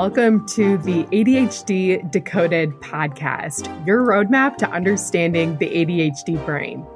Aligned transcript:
Welcome 0.00 0.46
to 0.50 0.78
the 0.78 1.02
ADHD 1.06 2.08
Decoded 2.12 2.70
podcast, 2.74 3.84
your 3.84 4.06
roadmap 4.06 4.56
to 4.58 4.70
understanding 4.70 5.58
the 5.58 5.68
ADHD 5.68 6.46
brain. 6.46 6.86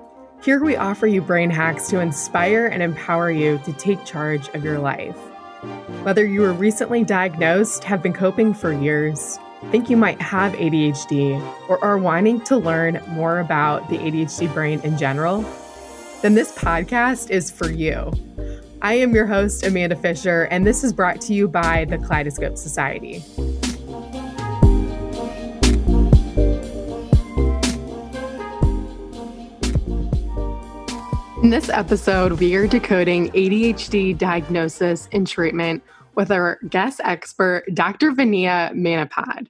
Here 0.44 0.62
we 0.62 0.76
offer 0.76 1.08
you 1.08 1.20
brain 1.20 1.50
hacks 1.50 1.88
to 1.88 1.98
inspire 1.98 2.66
and 2.66 2.80
empower 2.80 3.32
you 3.32 3.60
to 3.64 3.72
take 3.72 4.04
charge 4.04 4.46
of 4.50 4.62
your 4.62 4.78
life. 4.78 5.16
Whether 6.04 6.24
you 6.24 6.42
were 6.42 6.52
recently 6.52 7.02
diagnosed, 7.02 7.82
have 7.82 8.04
been 8.04 8.12
coping 8.12 8.54
for 8.54 8.72
years, 8.72 9.36
think 9.72 9.90
you 9.90 9.96
might 9.96 10.22
have 10.22 10.52
ADHD, 10.52 11.40
or 11.68 11.84
are 11.84 11.98
wanting 11.98 12.40
to 12.42 12.56
learn 12.56 13.02
more 13.08 13.40
about 13.40 13.90
the 13.90 13.98
ADHD 13.98 14.54
brain 14.54 14.80
in 14.84 14.96
general, 14.96 15.44
then 16.22 16.34
this 16.34 16.52
podcast 16.52 17.30
is 17.30 17.50
for 17.50 17.68
you. 17.68 18.12
I 18.84 18.94
am 18.94 19.14
your 19.14 19.26
host, 19.26 19.64
Amanda 19.64 19.94
Fisher, 19.94 20.48
and 20.50 20.66
this 20.66 20.82
is 20.82 20.92
brought 20.92 21.20
to 21.20 21.32
you 21.32 21.46
by 21.46 21.84
the 21.84 21.98
Kaleidoscope 21.98 22.58
Society. 22.58 23.22
In 31.44 31.50
this 31.50 31.68
episode, 31.68 32.32
we 32.40 32.56
are 32.56 32.66
decoding 32.66 33.30
ADHD 33.30 34.18
diagnosis 34.18 35.08
and 35.12 35.28
treatment 35.28 35.84
with 36.16 36.32
our 36.32 36.58
guest 36.68 37.00
expert, 37.04 37.62
Dr. 37.74 38.10
Vania 38.10 38.72
Manipod. 38.74 39.46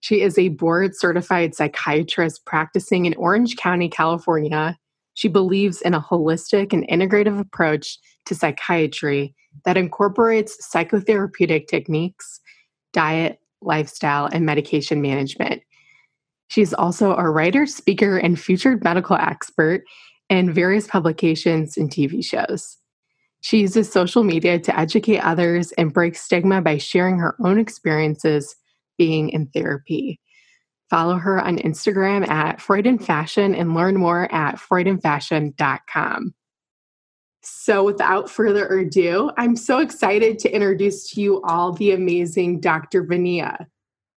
She 0.00 0.22
is 0.22 0.36
a 0.36 0.48
board 0.48 0.96
certified 0.96 1.54
psychiatrist 1.54 2.44
practicing 2.46 3.06
in 3.06 3.14
Orange 3.14 3.54
County, 3.54 3.88
California. 3.88 4.76
She 5.14 5.28
believes 5.28 5.80
in 5.82 5.94
a 5.94 6.00
holistic 6.00 6.72
and 6.72 6.84
integrative 6.88 7.38
approach 7.38 8.00
to 8.26 8.34
psychiatry 8.34 9.34
that 9.64 9.76
incorporates 9.76 10.56
psychotherapeutic 10.72 11.66
techniques, 11.66 12.40
diet, 12.92 13.38
lifestyle, 13.60 14.26
and 14.26 14.46
medication 14.46 15.00
management. 15.00 15.62
She's 16.48 16.74
also 16.74 17.14
a 17.14 17.30
writer, 17.30 17.66
speaker, 17.66 18.18
and 18.18 18.38
featured 18.38 18.84
medical 18.84 19.16
expert 19.16 19.84
in 20.28 20.52
various 20.52 20.86
publications 20.86 21.76
and 21.76 21.90
TV 21.90 22.24
shows. 22.24 22.78
She 23.40 23.58
uses 23.60 23.90
social 23.90 24.22
media 24.22 24.58
to 24.60 24.78
educate 24.78 25.18
others 25.18 25.72
and 25.72 25.92
break 25.92 26.14
stigma 26.14 26.62
by 26.62 26.78
sharing 26.78 27.18
her 27.18 27.36
own 27.44 27.58
experiences 27.58 28.54
being 28.98 29.30
in 29.30 29.48
therapy. 29.48 30.20
Follow 30.90 31.16
her 31.16 31.40
on 31.40 31.56
Instagram 31.58 32.28
at 32.28 32.60
Freud 32.60 32.86
and 32.86 33.04
Fashion 33.04 33.54
and 33.54 33.74
learn 33.74 33.96
more 33.96 34.32
at 34.32 34.56
freudandfashion.com. 34.56 36.34
So, 37.44 37.82
without 37.82 38.30
further 38.30 38.66
ado, 38.68 39.32
I'm 39.36 39.56
so 39.56 39.78
excited 39.78 40.38
to 40.40 40.54
introduce 40.54 41.10
to 41.10 41.20
you 41.20 41.42
all 41.42 41.72
the 41.72 41.90
amazing 41.90 42.60
Dr. 42.60 43.02
Vania. 43.02 43.66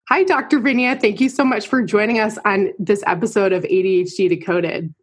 Hi, 0.09 0.23
Dr. 0.23 0.59
Vania. 0.59 0.97
Thank 0.97 1.21
you 1.21 1.29
so 1.29 1.45
much 1.45 1.67
for 1.67 1.81
joining 1.81 2.19
us 2.19 2.37
on 2.43 2.73
this 2.77 3.01
episode 3.07 3.53
of 3.53 3.63
ADHD 3.63 4.27
Decoded. 4.27 4.93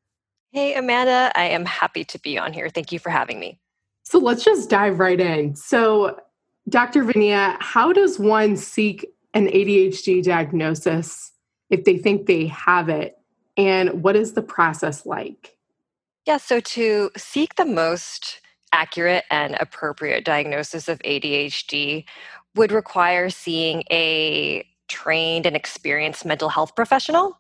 Hey, 0.53 0.75
Amanda. 0.75 1.33
I 1.35 1.45
am 1.45 1.65
happy 1.65 2.05
to 2.05 2.19
be 2.19 2.37
on 2.37 2.53
here. 2.53 2.69
Thank 2.69 2.93
you 2.93 2.99
for 2.99 3.09
having 3.09 3.41
me. 3.41 3.59
So, 4.03 4.19
let's 4.19 4.45
just 4.45 4.69
dive 4.69 4.99
right 4.99 5.19
in. 5.19 5.57
So, 5.57 6.21
Dr. 6.69 7.05
Vania, 7.05 7.57
how 7.61 7.91
does 7.91 8.19
one 8.19 8.59
seek 8.59 9.07
an 9.33 9.47
ADHD 9.47 10.23
diagnosis 10.23 11.33
if 11.71 11.85
they 11.85 11.97
think 11.97 12.27
they 12.27 12.49
have 12.49 12.91
it? 12.91 13.17
And 13.57 14.03
what 14.03 14.15
is 14.15 14.35
the 14.35 14.43
process 14.43 15.07
like? 15.07 15.57
Yeah, 16.27 16.37
so 16.37 16.61
to 16.61 17.11
seek 17.17 17.57
the 17.57 17.65
most 17.65 18.41
accurate 18.73 19.25
and 19.31 19.57
appropriate 19.59 20.25
diagnosis 20.25 20.89
of 20.89 20.99
ADHD 21.01 22.05
would 22.55 22.73
require 22.73 23.31
seeing 23.31 23.83
a 23.91 24.67
trained 24.89 25.47
and 25.47 25.57
experienced 25.57 26.25
mental 26.25 26.49
health 26.49 26.75
professional. 26.77 27.39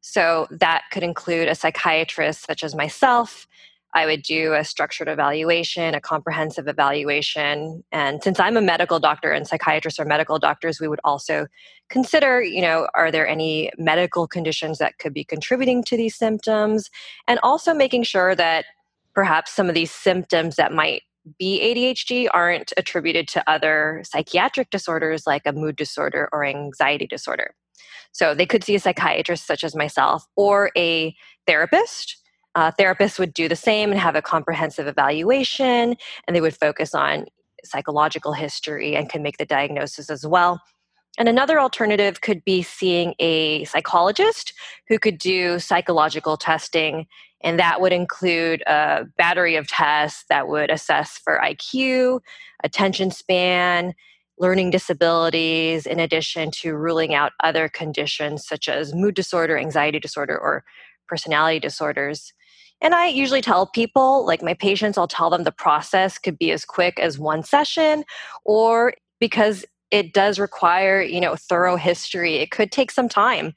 So 0.00 0.46
that 0.50 0.82
could 0.92 1.02
include 1.02 1.48
a 1.48 1.54
psychiatrist 1.54 2.46
such 2.46 2.62
as 2.62 2.74
myself, 2.74 3.46
I 3.94 4.06
would 4.06 4.22
do 4.22 4.52
a 4.52 4.64
structured 4.64 5.08
evaluation, 5.08 5.94
a 5.94 6.00
comprehensive 6.00 6.68
evaluation. 6.68 7.82
And 7.90 8.22
since 8.22 8.38
I'm 8.38 8.56
a 8.56 8.60
medical 8.60 9.00
doctor 9.00 9.32
and 9.32 9.46
psychiatrists 9.46 9.98
are 9.98 10.04
medical 10.04 10.38
doctors, 10.38 10.78
we 10.78 10.88
would 10.88 11.00
also 11.04 11.46
consider, 11.88 12.42
you 12.42 12.60
know, 12.60 12.86
are 12.94 13.10
there 13.10 13.26
any 13.26 13.70
medical 13.78 14.26
conditions 14.26 14.78
that 14.78 14.98
could 14.98 15.14
be 15.14 15.24
contributing 15.24 15.82
to 15.84 15.96
these 15.96 16.14
symptoms? 16.14 16.90
And 17.26 17.40
also 17.42 17.72
making 17.72 18.02
sure 18.02 18.34
that 18.34 18.66
perhaps 19.14 19.52
some 19.52 19.68
of 19.68 19.74
these 19.74 19.90
symptoms 19.90 20.56
that 20.56 20.72
might 20.72 21.02
be 21.38 21.60
ADHD 21.60 22.28
aren't 22.32 22.72
attributed 22.76 23.26
to 23.28 23.50
other 23.50 24.02
psychiatric 24.04 24.70
disorders 24.70 25.26
like 25.26 25.42
a 25.46 25.52
mood 25.52 25.76
disorder 25.76 26.28
or 26.32 26.44
anxiety 26.44 27.06
disorder. 27.06 27.54
So 28.12 28.34
they 28.34 28.46
could 28.46 28.64
see 28.64 28.74
a 28.74 28.80
psychiatrist 28.80 29.46
such 29.46 29.64
as 29.64 29.74
myself 29.74 30.26
or 30.36 30.70
a 30.76 31.14
therapist 31.46 32.16
uh, 32.58 32.72
therapists 32.72 33.20
would 33.20 33.32
do 33.32 33.48
the 33.48 33.54
same 33.54 33.92
and 33.92 34.00
have 34.00 34.16
a 34.16 34.20
comprehensive 34.20 34.88
evaluation, 34.88 35.94
and 36.26 36.34
they 36.34 36.40
would 36.40 36.56
focus 36.56 36.92
on 36.92 37.24
psychological 37.64 38.32
history 38.32 38.96
and 38.96 39.08
can 39.08 39.22
make 39.22 39.38
the 39.38 39.46
diagnosis 39.46 40.10
as 40.10 40.26
well. 40.26 40.60
And 41.18 41.28
another 41.28 41.60
alternative 41.60 42.20
could 42.20 42.44
be 42.44 42.62
seeing 42.62 43.14
a 43.20 43.62
psychologist 43.66 44.54
who 44.88 44.98
could 44.98 45.18
do 45.18 45.60
psychological 45.60 46.36
testing, 46.36 47.06
and 47.44 47.60
that 47.60 47.80
would 47.80 47.92
include 47.92 48.64
a 48.66 49.04
battery 49.16 49.54
of 49.54 49.68
tests 49.68 50.24
that 50.28 50.48
would 50.48 50.68
assess 50.68 51.16
for 51.16 51.40
IQ, 51.40 52.18
attention 52.64 53.12
span, 53.12 53.94
learning 54.36 54.70
disabilities, 54.70 55.86
in 55.86 56.00
addition 56.00 56.50
to 56.50 56.74
ruling 56.74 57.14
out 57.14 57.30
other 57.40 57.68
conditions 57.68 58.44
such 58.44 58.68
as 58.68 58.92
mood 58.92 59.14
disorder, 59.14 59.56
anxiety 59.56 60.00
disorder, 60.00 60.36
or 60.36 60.64
personality 61.06 61.60
disorders. 61.60 62.32
And 62.80 62.94
I 62.94 63.06
usually 63.06 63.40
tell 63.40 63.66
people, 63.66 64.24
like 64.24 64.42
my 64.42 64.54
patients, 64.54 64.96
I'll 64.96 65.08
tell 65.08 65.30
them 65.30 65.44
the 65.44 65.52
process 65.52 66.18
could 66.18 66.38
be 66.38 66.52
as 66.52 66.64
quick 66.64 66.98
as 67.00 67.18
one 67.18 67.42
session, 67.42 68.04
or 68.44 68.94
because 69.20 69.64
it 69.90 70.12
does 70.12 70.38
require, 70.38 71.00
you 71.00 71.20
know, 71.20 71.34
thorough 71.34 71.76
history, 71.76 72.36
it 72.36 72.50
could 72.50 72.70
take 72.70 72.90
some 72.90 73.08
time 73.08 73.54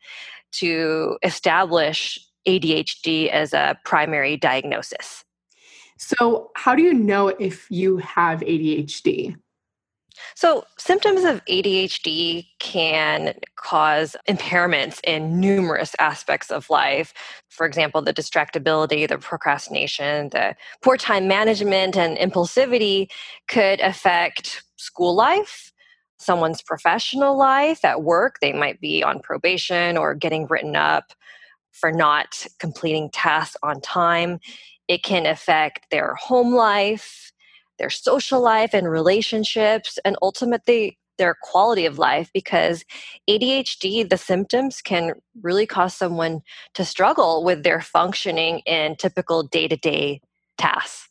to 0.54 1.18
establish 1.24 2.20
ADHD 2.48 3.30
as 3.30 3.54
a 3.54 3.78
primary 3.86 4.38
diagnosis. 4.38 5.24
So, 5.98 6.50
how 6.56 6.74
do 6.74 6.82
you 6.82 6.94
know 6.94 7.28
if 7.28 7.70
you 7.70 7.98
have 7.98 8.40
ADHD? 8.40 9.36
So, 10.36 10.66
symptoms 10.78 11.24
of 11.24 11.44
ADHD 11.46 12.48
can 12.60 13.34
cause 13.56 14.16
impairments 14.28 15.00
in 15.04 15.40
numerous 15.40 15.96
aspects 16.00 16.52
of 16.52 16.70
life. 16.70 17.14
For 17.50 17.66
example, 17.66 18.02
the 18.02 18.14
distractibility, 18.14 19.08
the 19.08 19.18
procrastination, 19.18 20.30
the 20.30 20.56
poor 20.82 20.98
time 20.98 21.28
management, 21.28 21.98
and 21.98 22.18
impulsivity 22.18 23.10
could 23.48 23.80
affect 23.82 24.64
school 24.78 25.16
life, 25.16 25.72
someone's 26.18 26.62
professional 26.62 27.38
life 27.38 27.84
at 27.84 28.04
work. 28.04 28.38
They 28.42 28.54
might 28.54 28.80
be 28.80 29.04
on 29.04 29.20
probation 29.20 29.98
or 29.98 30.16
getting 30.16 30.48
written 30.48 30.76
up 30.76 31.14
for 31.72 31.92
not 31.92 32.46
completing 32.60 33.10
tasks 33.10 33.58
on 33.64 33.82
time. 33.82 34.40
It 34.88 35.04
can 35.04 35.26
affect 35.26 35.90
their 35.90 36.16
home 36.16 36.54
life 36.54 37.31
their 37.82 37.90
social 37.90 38.40
life 38.40 38.76
and 38.76 38.88
relationships, 38.88 39.98
and 40.06 40.16
ultimately 40.22 41.00
their 41.18 41.36
quality 41.42 41.86
of 41.88 41.98
life 41.98 42.30
because 42.32 42.86
ADHD, 43.28 44.08
the 44.08 44.18
symptoms 44.18 44.82
can 44.82 45.14
really 45.42 45.66
cause 45.66 45.96
someone 45.96 46.42
to 46.76 46.86
struggle 46.86 47.44
with 47.44 47.64
their 47.64 47.82
functioning 47.82 48.60
in 48.68 48.96
typical 48.96 49.44
day 49.44 49.68
to 49.68 49.76
day 49.76 50.22
tasks. 50.60 51.10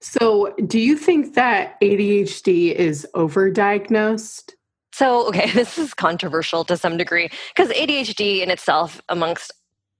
So, 0.00 0.54
do 0.66 0.80
you 0.80 0.96
think 0.96 1.34
that 1.34 1.80
ADHD 1.80 2.74
is 2.74 3.06
overdiagnosed? 3.14 4.54
So, 4.92 5.28
okay, 5.28 5.50
this 5.54 5.78
is 5.78 5.94
controversial 5.94 6.64
to 6.64 6.76
some 6.76 6.96
degree 6.96 7.30
because 7.54 7.68
ADHD 7.70 8.42
in 8.42 8.50
itself, 8.50 9.00
amongst 9.08 9.52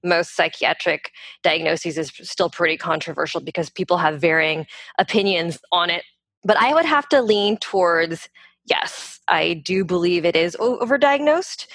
most 0.03 0.35
psychiatric 0.35 1.11
diagnoses 1.41 1.97
is 1.97 2.11
still 2.21 2.49
pretty 2.49 2.77
controversial 2.77 3.41
because 3.41 3.69
people 3.69 3.97
have 3.97 4.19
varying 4.19 4.65
opinions 4.99 5.59
on 5.71 5.89
it. 5.89 6.03
But 6.43 6.57
I 6.57 6.73
would 6.73 6.85
have 6.85 7.07
to 7.09 7.21
lean 7.21 7.57
towards 7.57 8.29
yes, 8.65 9.19
I 9.27 9.55
do 9.65 9.83
believe 9.83 10.25
it 10.25 10.35
is 10.35 10.55
overdiagnosed 10.59 11.67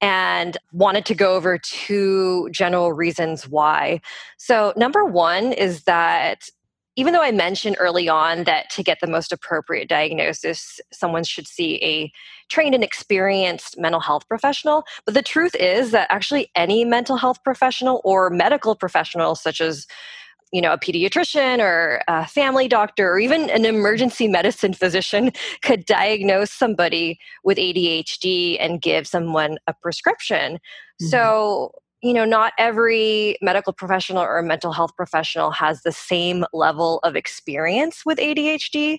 and 0.00 0.56
wanted 0.72 1.06
to 1.06 1.14
go 1.14 1.34
over 1.36 1.58
two 1.58 2.48
general 2.50 2.92
reasons 2.92 3.48
why. 3.48 4.00
So, 4.36 4.72
number 4.76 5.04
one 5.04 5.52
is 5.52 5.84
that 5.84 6.48
even 6.96 7.12
though 7.12 7.22
I 7.22 7.32
mentioned 7.32 7.76
early 7.78 8.08
on 8.08 8.44
that 8.44 8.68
to 8.70 8.82
get 8.82 8.98
the 9.00 9.06
most 9.06 9.32
appropriate 9.32 9.88
diagnosis, 9.88 10.80
someone 10.92 11.24
should 11.24 11.48
see 11.48 11.82
a 11.82 12.12
trained 12.48 12.74
and 12.74 12.84
experienced 12.84 13.78
mental 13.78 14.00
health 14.00 14.28
professional, 14.28 14.84
but 15.06 15.14
the 15.14 15.22
truth 15.22 15.54
is 15.54 15.90
that 15.92 16.06
actually 16.10 16.50
any 16.54 16.84
mental 16.84 17.16
health 17.16 17.42
professional 17.42 18.00
or 18.04 18.28
medical 18.28 18.74
professional, 18.74 19.34
such 19.34 19.60
as 19.60 19.86
you 20.52 20.60
know, 20.60 20.74
a 20.74 20.78
pediatrician 20.78 21.60
or 21.60 22.02
a 22.08 22.26
family 22.26 22.68
doctor 22.68 23.10
or 23.10 23.18
even 23.18 23.48
an 23.48 23.64
emergency 23.64 24.28
medicine 24.28 24.74
physician 24.74 25.32
could 25.62 25.86
diagnose 25.86 26.50
somebody 26.50 27.18
with 27.42 27.56
ADHD 27.56 28.58
and 28.60 28.82
give 28.82 29.06
someone 29.06 29.56
a 29.66 29.72
prescription. 29.72 30.56
Mm-hmm. 30.56 31.06
So, 31.06 31.72
you 32.02 32.12
know, 32.12 32.24
not 32.24 32.52
every 32.58 33.36
medical 33.40 33.72
professional 33.72 34.22
or 34.22 34.42
mental 34.42 34.72
health 34.72 34.94
professional 34.96 35.50
has 35.52 35.82
the 35.82 35.92
same 35.92 36.44
level 36.52 36.98
of 37.04 37.14
experience 37.14 38.04
with 38.04 38.18
ADHD. 38.18 38.98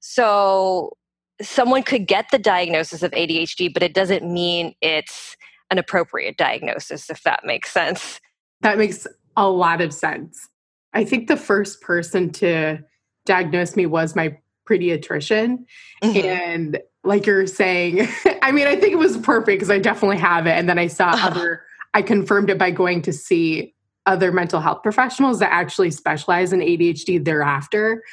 So, 0.00 0.96
someone 1.42 1.82
could 1.82 2.06
get 2.06 2.26
the 2.30 2.38
diagnosis 2.38 3.02
of 3.02 3.10
ADHD, 3.10 3.72
but 3.72 3.82
it 3.82 3.92
doesn't 3.92 4.24
mean 4.24 4.74
it's 4.80 5.36
an 5.70 5.78
appropriate 5.78 6.36
diagnosis, 6.36 7.10
if 7.10 7.22
that 7.24 7.44
makes 7.44 7.70
sense. 7.70 8.20
That 8.62 8.78
makes 8.78 9.06
a 9.36 9.48
lot 9.50 9.80
of 9.80 9.92
sense. 9.92 10.48
I 10.94 11.04
think 11.04 11.28
the 11.28 11.36
first 11.36 11.82
person 11.82 12.30
to 12.32 12.78
diagnose 13.26 13.76
me 13.76 13.84
was 13.84 14.16
my 14.16 14.38
pediatrician. 14.68 15.64
Mm-hmm. 16.02 16.26
And 16.26 16.78
like 17.04 17.26
you're 17.26 17.46
saying, 17.46 18.08
I 18.42 18.52
mean, 18.52 18.66
I 18.66 18.76
think 18.76 18.92
it 18.92 18.98
was 18.98 19.18
perfect 19.18 19.56
because 19.56 19.70
I 19.70 19.78
definitely 19.78 20.18
have 20.18 20.46
it. 20.46 20.52
And 20.52 20.68
then 20.68 20.78
I 20.78 20.86
saw 20.86 21.10
other, 21.10 21.62
I 21.96 22.02
confirmed 22.02 22.50
it 22.50 22.58
by 22.58 22.72
going 22.72 23.00
to 23.02 23.12
see 23.12 23.74
other 24.04 24.30
mental 24.30 24.60
health 24.60 24.82
professionals 24.82 25.38
that 25.38 25.50
actually 25.50 25.90
specialize 25.90 26.52
in 26.52 26.60
ADHD 26.60 27.24
thereafter, 27.24 28.04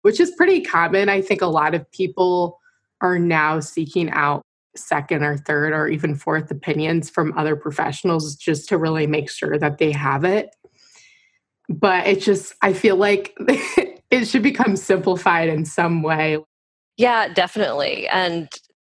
which 0.00 0.20
is 0.20 0.30
pretty 0.38 0.62
common. 0.62 1.10
I 1.10 1.20
think 1.20 1.42
a 1.42 1.46
lot 1.46 1.74
of 1.74 1.88
people 1.90 2.58
are 3.02 3.18
now 3.18 3.60
seeking 3.60 4.08
out 4.08 4.40
second 4.74 5.22
or 5.22 5.36
third 5.36 5.74
or 5.74 5.86
even 5.86 6.14
fourth 6.14 6.50
opinions 6.50 7.10
from 7.10 7.36
other 7.36 7.56
professionals 7.56 8.36
just 8.36 8.70
to 8.70 8.78
really 8.78 9.06
make 9.06 9.30
sure 9.30 9.58
that 9.58 9.76
they 9.76 9.92
have 9.92 10.24
it. 10.24 10.56
But 11.68 12.06
it 12.06 12.22
just 12.22 12.54
i 12.62 12.72
feel 12.72 12.96
like 12.96 13.36
it 14.10 14.24
should 14.24 14.44
become 14.44 14.76
simplified 14.76 15.50
in 15.50 15.66
some 15.66 16.02
way. 16.02 16.38
Yeah 16.96 17.28
definitely. 17.28 18.08
And 18.08 18.48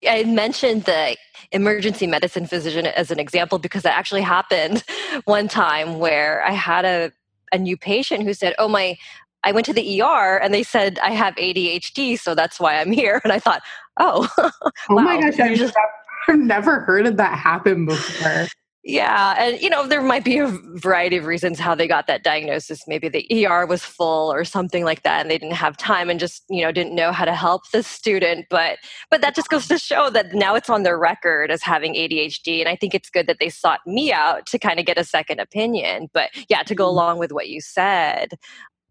i 0.09 0.23
mentioned 0.23 0.83
the 0.83 1.15
emergency 1.51 2.07
medicine 2.07 2.45
physician 2.45 2.85
as 2.87 3.11
an 3.11 3.19
example 3.19 3.59
because 3.59 3.83
that 3.83 3.97
actually 3.97 4.21
happened 4.21 4.83
one 5.25 5.47
time 5.47 5.99
where 5.99 6.43
i 6.45 6.51
had 6.51 6.85
a, 6.85 7.11
a 7.51 7.57
new 7.57 7.77
patient 7.77 8.23
who 8.23 8.33
said 8.33 8.53
oh 8.57 8.67
my 8.67 8.97
I 9.45 9.51
went 9.51 9.65
to 9.65 9.73
the 9.73 10.01
ER 10.01 10.37
and 10.37 10.53
they 10.53 10.63
said 10.63 10.99
I 10.99 11.11
have 11.11 11.35
ADHD, 11.35 12.17
so 12.17 12.33
that's 12.33 12.59
why 12.59 12.79
I'm 12.79 12.91
here. 12.91 13.19
And 13.23 13.33
I 13.33 13.39
thought, 13.39 13.61
oh, 13.99 14.29
oh 14.37 14.51
wow. 14.89 15.03
my 15.03 15.19
gosh, 15.19 15.39
I've, 15.39 15.73
I've 16.29 16.39
never 16.39 16.79
heard 16.81 17.05
of 17.05 17.17
that 17.17 17.37
happen 17.37 17.85
before. 17.85 18.47
Yeah, 18.85 19.35
and 19.37 19.61
you 19.61 19.69
know 19.69 19.87
there 19.87 20.01
might 20.01 20.25
be 20.25 20.39
a 20.39 20.47
variety 20.47 21.15
of 21.15 21.25
reasons 21.25 21.57
how 21.57 21.73
they 21.73 21.87
got 21.87 22.05
that 22.07 22.21
diagnosis. 22.21 22.81
Maybe 22.85 23.07
the 23.07 23.47
ER 23.47 23.65
was 23.65 23.81
full 23.81 24.29
or 24.33 24.43
something 24.43 24.83
like 24.83 25.03
that, 25.03 25.21
and 25.21 25.31
they 25.31 25.37
didn't 25.37 25.55
have 25.55 25.77
time 25.77 26.09
and 26.09 26.19
just 26.19 26.43
you 26.49 26.61
know 26.61 26.71
didn't 26.73 26.93
know 26.93 27.13
how 27.13 27.23
to 27.23 27.33
help 27.33 27.71
the 27.71 27.81
student. 27.81 28.47
But 28.49 28.79
but 29.09 29.21
that 29.21 29.35
just 29.35 29.47
goes 29.47 29.69
to 29.69 29.77
show 29.77 30.09
that 30.09 30.33
now 30.33 30.53
it's 30.55 30.69
on 30.69 30.83
their 30.83 30.99
record 30.99 31.49
as 31.49 31.63
having 31.63 31.93
ADHD, 31.93 32.59
and 32.59 32.67
I 32.67 32.75
think 32.75 32.93
it's 32.93 33.09
good 33.09 33.25
that 33.27 33.37
they 33.39 33.47
sought 33.47 33.79
me 33.87 34.11
out 34.11 34.47
to 34.47 34.59
kind 34.59 34.81
of 34.81 34.85
get 34.85 34.97
a 34.97 35.05
second 35.05 35.39
opinion. 35.39 36.09
But 36.13 36.31
yeah, 36.49 36.63
to 36.63 36.75
go 36.75 36.83
mm-hmm. 36.83 36.97
along 36.97 37.19
with 37.19 37.31
what 37.31 37.47
you 37.47 37.61
said, 37.61 38.33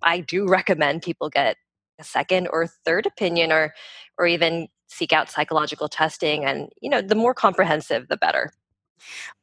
I 0.02 0.20
do 0.20 0.48
recommend 0.48 1.02
people 1.02 1.28
get 1.28 1.56
a 1.98 2.04
second 2.04 2.48
or 2.50 2.66
third 2.86 3.04
opinion, 3.04 3.52
or 3.52 3.74
or 4.16 4.26
even 4.26 4.68
seek 4.88 5.12
out 5.12 5.30
psychological 5.30 5.90
testing. 5.90 6.46
And 6.46 6.70
you 6.80 6.88
know, 6.88 7.02
the 7.02 7.14
more 7.14 7.34
comprehensive, 7.34 8.08
the 8.08 8.16
better. 8.16 8.52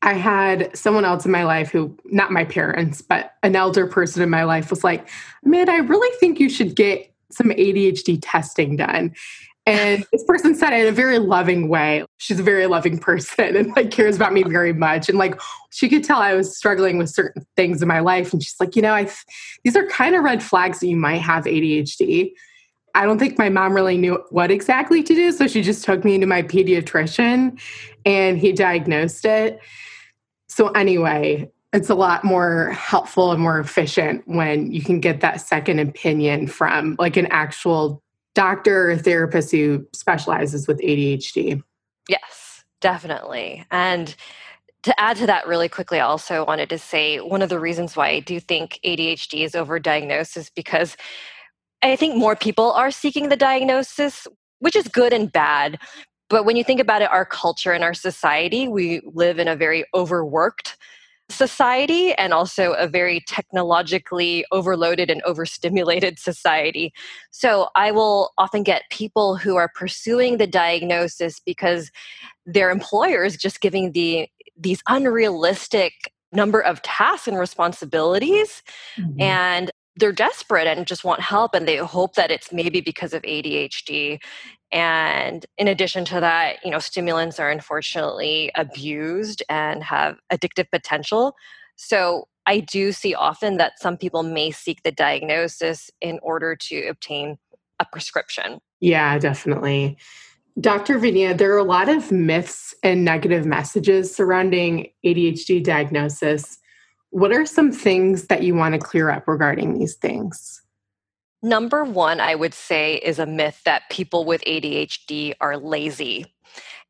I 0.01 0.13
had 0.13 0.75
someone 0.75 1.05
else 1.05 1.25
in 1.25 1.31
my 1.31 1.43
life 1.43 1.71
who, 1.71 1.95
not 2.05 2.31
my 2.31 2.45
parents, 2.45 3.01
but 3.01 3.33
an 3.43 3.55
elder 3.55 3.85
person 3.85 4.21
in 4.21 4.29
my 4.29 4.43
life 4.43 4.69
was 4.69 4.83
like, 4.83 5.07
man, 5.43 5.69
I 5.69 5.77
really 5.77 6.15
think 6.19 6.39
you 6.39 6.49
should 6.49 6.75
get 6.75 7.11
some 7.31 7.49
ADHD 7.49 8.19
testing 8.21 8.77
done. 8.77 9.13
And 9.65 10.03
this 10.11 10.23
person 10.23 10.55
said 10.55 10.73
it 10.73 10.81
in 10.81 10.87
a 10.87 10.91
very 10.91 11.19
loving 11.19 11.69
way. 11.69 12.03
She's 12.17 12.39
a 12.39 12.43
very 12.43 12.65
loving 12.65 12.97
person 12.97 13.55
and 13.55 13.75
like 13.75 13.91
cares 13.91 14.15
about 14.15 14.33
me 14.33 14.41
very 14.43 14.73
much. 14.73 15.09
And 15.09 15.17
like 15.17 15.39
she 15.69 15.89
could 15.89 16.03
tell 16.03 16.19
I 16.19 16.33
was 16.33 16.57
struggling 16.57 16.97
with 16.97 17.09
certain 17.09 17.45
things 17.55 17.81
in 17.81 17.87
my 17.87 17.99
life. 17.99 18.33
And 18.33 18.41
she's 18.41 18.59
like, 18.59 18.75
you 18.75 18.81
know, 18.81 18.93
I 18.93 19.09
these 19.63 19.75
are 19.75 19.85
kind 19.87 20.15
of 20.15 20.23
red 20.23 20.41
flags 20.41 20.79
that 20.79 20.87
you 20.87 20.95
might 20.95 21.21
have 21.21 21.43
ADHD. 21.43 22.31
I 22.95 23.05
don't 23.05 23.19
think 23.19 23.37
my 23.37 23.49
mom 23.49 23.73
really 23.73 23.97
knew 23.97 24.23
what 24.29 24.51
exactly 24.51 25.03
to 25.03 25.13
do. 25.13 25.31
So 25.31 25.47
she 25.47 25.61
just 25.61 25.83
took 25.83 26.03
me 26.03 26.15
into 26.15 26.27
my 26.27 26.41
pediatrician 26.41 27.59
and 28.05 28.37
he 28.37 28.51
diagnosed 28.51 29.25
it. 29.25 29.59
So, 30.47 30.69
anyway, 30.69 31.49
it's 31.71 31.89
a 31.89 31.95
lot 31.95 32.23
more 32.23 32.71
helpful 32.71 33.31
and 33.31 33.41
more 33.41 33.59
efficient 33.59 34.23
when 34.25 34.71
you 34.71 34.81
can 34.81 34.99
get 34.99 35.21
that 35.21 35.41
second 35.41 35.79
opinion 35.79 36.47
from 36.47 36.95
like 36.97 37.15
an 37.15 37.27
actual 37.27 38.01
doctor 38.33 38.91
or 38.91 38.97
therapist 38.97 39.51
who 39.51 39.85
specializes 39.93 40.67
with 40.67 40.79
ADHD. 40.79 41.61
Yes, 42.07 42.63
definitely. 42.81 43.65
And 43.69 44.15
to 44.83 44.99
add 44.99 45.17
to 45.17 45.27
that 45.27 45.47
really 45.47 45.69
quickly, 45.69 45.99
I 45.99 46.05
also 46.05 46.45
wanted 46.45 46.69
to 46.69 46.79
say 46.79 47.19
one 47.19 47.41
of 47.41 47.49
the 47.49 47.59
reasons 47.59 47.95
why 47.95 48.09
I 48.09 48.19
do 48.19 48.39
think 48.39 48.79
ADHD 48.83 49.43
is 49.43 49.51
overdiagnosed 49.51 50.37
is 50.37 50.49
because 50.49 50.95
I 51.81 51.95
think 51.95 52.15
more 52.15 52.35
people 52.35 52.71
are 52.71 52.91
seeking 52.91 53.29
the 53.29 53.37
diagnosis, 53.37 54.27
which 54.59 54.75
is 54.75 54.87
good 54.87 55.13
and 55.13 55.31
bad. 55.31 55.79
But 56.29 56.45
when 56.45 56.55
you 56.55 56.63
think 56.63 56.79
about 56.79 57.01
it, 57.01 57.09
our 57.09 57.25
culture 57.25 57.71
and 57.71 57.83
our 57.83 57.93
society, 57.93 58.67
we 58.67 59.01
live 59.05 59.39
in 59.39 59.47
a 59.47 59.55
very 59.55 59.85
overworked 59.93 60.77
society 61.29 62.13
and 62.13 62.33
also 62.33 62.73
a 62.73 62.87
very 62.87 63.21
technologically 63.27 64.45
overloaded 64.51 65.09
and 65.09 65.21
overstimulated 65.23 66.19
society. 66.19 66.91
So 67.31 67.69
I 67.75 67.91
will 67.91 68.31
often 68.37 68.63
get 68.63 68.83
people 68.89 69.35
who 69.35 69.55
are 69.55 69.69
pursuing 69.73 70.37
the 70.37 70.47
diagnosis 70.47 71.39
because 71.39 71.91
their 72.45 72.69
employer 72.71 73.23
is 73.23 73.37
just 73.37 73.61
giving 73.61 73.91
the 73.91 74.27
these 74.57 74.83
unrealistic 74.89 75.93
number 76.33 76.59
of 76.59 76.81
tasks 76.81 77.27
and 77.27 77.39
responsibilities 77.39 78.61
mm-hmm. 78.97 79.21
and 79.21 79.71
they're 79.95 80.11
desperate 80.11 80.67
and 80.67 80.87
just 80.87 81.03
want 81.03 81.21
help 81.21 81.53
and 81.53 81.67
they 81.67 81.77
hope 81.77 82.15
that 82.15 82.31
it's 82.31 82.51
maybe 82.51 82.81
because 82.81 83.13
of 83.13 83.21
ADHD. 83.23 84.19
And 84.71 85.45
in 85.57 85.67
addition 85.67 86.05
to 86.05 86.19
that, 86.19 86.57
you 86.63 86.71
know, 86.71 86.79
stimulants 86.79 87.39
are 87.39 87.49
unfortunately 87.49 88.51
abused 88.55 89.43
and 89.49 89.83
have 89.83 90.17
addictive 90.31 90.69
potential. 90.71 91.35
So 91.75 92.27
I 92.45 92.59
do 92.61 92.91
see 92.91 93.13
often 93.13 93.57
that 93.57 93.79
some 93.79 93.97
people 93.97 94.23
may 94.23 94.51
seek 94.51 94.83
the 94.83 94.91
diagnosis 94.91 95.89
in 96.01 96.19
order 96.21 96.55
to 96.55 96.87
obtain 96.87 97.37
a 97.79 97.85
prescription. 97.85 98.59
Yeah, 98.79 99.17
definitely. 99.17 99.97
Dr. 100.59 100.97
Vania, 100.97 101.33
there 101.33 101.53
are 101.53 101.57
a 101.57 101.63
lot 101.63 101.87
of 101.87 102.11
myths 102.11 102.73
and 102.83 103.05
negative 103.05 103.45
messages 103.45 104.13
surrounding 104.13 104.89
ADHD 105.05 105.63
diagnosis. 105.63 106.59
What 107.11 107.31
are 107.31 107.45
some 107.45 107.71
things 107.71 108.27
that 108.27 108.43
you 108.43 108.55
want 108.55 108.73
to 108.73 108.79
clear 108.79 109.09
up 109.09 109.27
regarding 109.27 109.77
these 109.77 109.95
things? 109.95 110.61
Number 111.41 111.83
one, 111.83 112.19
I 112.19 112.35
would 112.35 112.53
say, 112.53 112.95
is 112.95 113.17
a 113.17 113.25
myth 113.25 113.61
that 113.65 113.89
people 113.89 114.25
with 114.25 114.43
ADHD 114.45 115.33
are 115.39 115.57
lazy. 115.57 116.25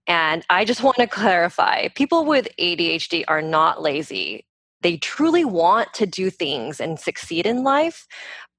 And 0.07 0.43
I 0.49 0.65
just 0.65 0.81
want 0.81 0.97
to 0.97 1.07
clarify 1.07 1.89
people 1.89 2.25
with 2.25 2.47
ADHD 2.59 3.23
are 3.27 3.43
not 3.43 3.81
lazy. 3.81 4.45
They 4.81 4.97
truly 4.97 5.45
want 5.45 5.93
to 5.95 6.05
do 6.07 6.29
things 6.29 6.79
and 6.79 6.99
succeed 6.99 7.45
in 7.45 7.63
life, 7.63 8.07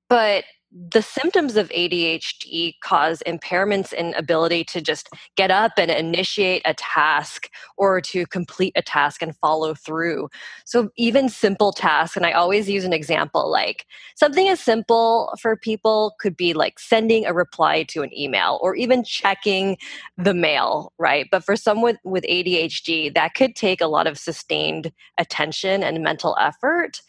but 0.08 0.44
the 0.72 1.02
symptoms 1.02 1.56
of 1.56 1.68
ADHD 1.70 2.74
cause 2.80 3.24
impairments 3.26 3.92
in 3.92 4.14
ability 4.14 4.62
to 4.64 4.80
just 4.80 5.08
get 5.36 5.50
up 5.50 5.72
and 5.76 5.90
initiate 5.90 6.62
a 6.64 6.74
task 6.74 7.50
or 7.76 8.00
to 8.02 8.24
complete 8.26 8.72
a 8.76 8.82
task 8.82 9.20
and 9.20 9.36
follow 9.38 9.74
through. 9.74 10.28
So, 10.64 10.90
even 10.96 11.28
simple 11.28 11.72
tasks, 11.72 12.16
and 12.16 12.24
I 12.24 12.32
always 12.32 12.68
use 12.68 12.84
an 12.84 12.92
example 12.92 13.50
like 13.50 13.84
something 14.14 14.48
as 14.48 14.60
simple 14.60 15.34
for 15.40 15.56
people 15.56 16.14
could 16.20 16.36
be 16.36 16.52
like 16.54 16.78
sending 16.78 17.26
a 17.26 17.34
reply 17.34 17.82
to 17.84 18.02
an 18.02 18.16
email 18.16 18.60
or 18.62 18.76
even 18.76 19.02
checking 19.02 19.76
the 20.16 20.34
mail, 20.34 20.92
right? 20.98 21.26
But 21.32 21.44
for 21.44 21.56
someone 21.56 21.98
with 22.04 22.24
ADHD, 22.24 23.12
that 23.14 23.34
could 23.34 23.56
take 23.56 23.80
a 23.80 23.88
lot 23.88 24.06
of 24.06 24.18
sustained 24.18 24.92
attention 25.18 25.82
and 25.82 26.02
mental 26.04 26.36
effort. 26.40 27.00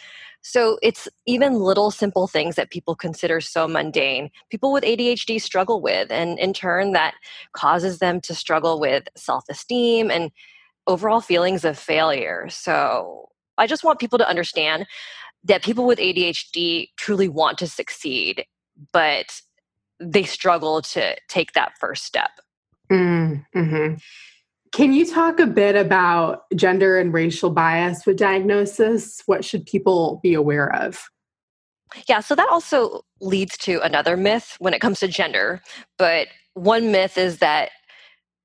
So 0.42 0.80
it's 0.82 1.08
even 1.26 1.56
little 1.56 1.92
simple 1.92 2.28
things 2.28 2.56
that 2.56 2.72
people 2.72 2.96
consider 2.96 3.42
so 3.42 3.68
mundane. 3.68 4.32
People 4.50 4.74
with 4.74 4.84
ADHD 4.84 5.40
struggle 5.40 5.82
with, 5.82 6.12
and 6.12 6.40
in 6.40 6.54
turn, 6.54 6.94
that 6.94 7.14
causes 7.54 8.00
them 8.00 8.20
to 8.22 8.34
struggle 8.34 8.80
with 8.80 9.08
self 9.16 9.44
esteem 9.50 10.10
and 10.10 10.32
overall 10.88 11.22
feelings 11.22 11.64
of 11.64 11.78
failure. 11.78 12.48
So 12.50 13.30
I 13.58 13.68
just 13.68 13.84
want 13.84 14.00
people 14.00 14.18
to 14.18 14.28
understand 14.28 14.88
that 15.44 15.64
people 15.64 15.86
with 15.86 16.00
ADHD 16.00 16.90
truly 16.98 17.30
want 17.30 17.58
to 17.60 17.68
succeed, 17.68 18.46
but 18.92 19.42
they 20.00 20.24
struggle 20.24 20.82
to 20.82 21.16
take 21.28 21.54
that 21.54 21.74
first 21.80 22.04
step. 22.04 22.32
Mm, 22.92 23.46
mm-hmm. 23.56 23.96
Can 24.72 24.94
you 24.94 25.06
talk 25.06 25.40
a 25.40 25.48
bit 25.48 25.76
about 25.76 26.44
gender 26.56 26.98
and 26.98 27.14
racial 27.14 27.50
bias 27.50 28.06
with 28.06 28.18
diagnosis? 28.18 29.22
What 29.26 29.44
should 29.44 29.66
people 29.66 30.22
be 30.24 30.34
aware 30.34 30.74
of? 30.74 31.10
Yeah, 32.08 32.22
so 32.22 32.36
that 32.36 32.48
also 32.50 33.02
leads 33.20 33.58
to 33.60 33.82
another 33.82 34.16
myth 34.16 34.56
when 34.60 34.74
it 34.74 34.80
comes 34.80 35.00
to 35.02 35.10
gender. 35.10 35.62
But 35.98 36.28
one 36.54 36.92
myth 36.92 37.18
is 37.18 37.40
that 37.40 37.72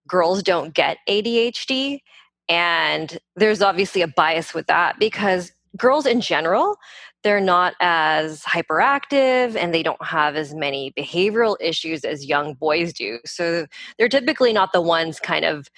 girls 0.08 0.42
don't 0.42 0.74
get 0.74 0.98
ADHD. 1.08 2.00
And 2.48 3.18
there's 3.36 3.62
obviously 3.62 4.02
a 4.02 4.08
bias 4.08 4.52
with 4.52 4.66
that 4.66 4.98
because 4.98 5.52
girls 5.76 6.06
in 6.06 6.20
general, 6.20 6.76
they're 7.22 7.40
not 7.40 7.74
as 7.80 8.42
hyperactive 8.42 9.56
and 9.56 9.74
they 9.74 9.82
don't 9.82 10.04
have 10.04 10.36
as 10.36 10.54
many 10.54 10.92
behavioral 10.92 11.56
issues 11.60 12.04
as 12.04 12.26
young 12.26 12.54
boys 12.54 12.92
do. 12.92 13.18
So 13.24 13.66
they're 13.98 14.08
typically 14.08 14.52
not 14.52 14.72
the 14.72 14.80
ones 14.80 15.18
kind 15.18 15.44
of 15.44 15.68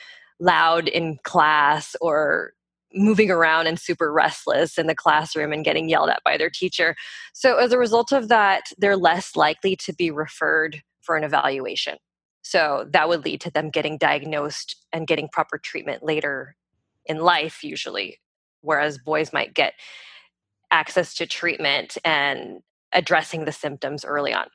loud 0.41 0.89
in 0.89 1.19
class 1.25 1.97
or 2.01 2.53
moving 2.95 3.31
around 3.31 3.67
and 3.67 3.79
super 3.79 4.13
restless 4.13 4.79
in 4.79 4.87
the 4.87 4.95
classroom 4.95 5.53
and 5.53 5.65
getting 5.65 5.89
yelled 5.89 6.09
at 6.09 6.23
by 6.25 6.37
their 6.37 6.51
teacher. 6.51 6.97
So, 7.35 7.59
as 7.59 7.73
a 7.73 7.79
result 7.79 8.13
of 8.13 8.29
that, 8.29 8.73
they're 8.79 8.97
less 8.97 9.37
likely 9.37 9.77
to 9.77 9.93
be 9.93 10.11
referred 10.11 10.83
for 11.01 11.17
an 11.17 11.25
evaluation. 11.25 11.99
So, 12.43 12.87
that 12.93 13.09
would 13.09 13.25
lead 13.25 13.41
to 13.43 13.51
them 13.51 13.71
getting 13.71 13.99
diagnosed 13.99 14.77
and 14.93 15.07
getting 15.07 15.29
proper 15.29 15.59
treatment 15.59 16.03
later 16.03 16.57
in 17.05 17.19
life, 17.19 17.63
usually, 17.63 18.21
whereas 18.63 18.99
boys 18.99 19.33
might 19.33 19.55
get 19.55 19.75
access 20.71 21.15
to 21.15 21.27
treatment 21.27 21.97
and 22.05 22.61
addressing 22.93 23.45
the 23.45 23.53
symptoms 23.53 24.05
early 24.05 24.33
on. 24.33 24.47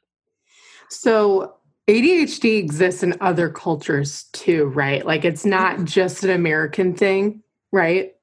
So, 0.89 1.55
ADHD 1.89 2.57
exists 2.57 3.03
in 3.03 3.15
other 3.19 3.49
cultures 3.49 4.23
too, 4.31 4.65
right? 4.67 5.05
Like 5.05 5.25
it's 5.25 5.45
not 5.45 5.75
mm-hmm. 5.75 5.85
just 5.85 6.23
an 6.23 6.29
American 6.29 6.95
thing, 6.95 7.43
right? 7.71 8.13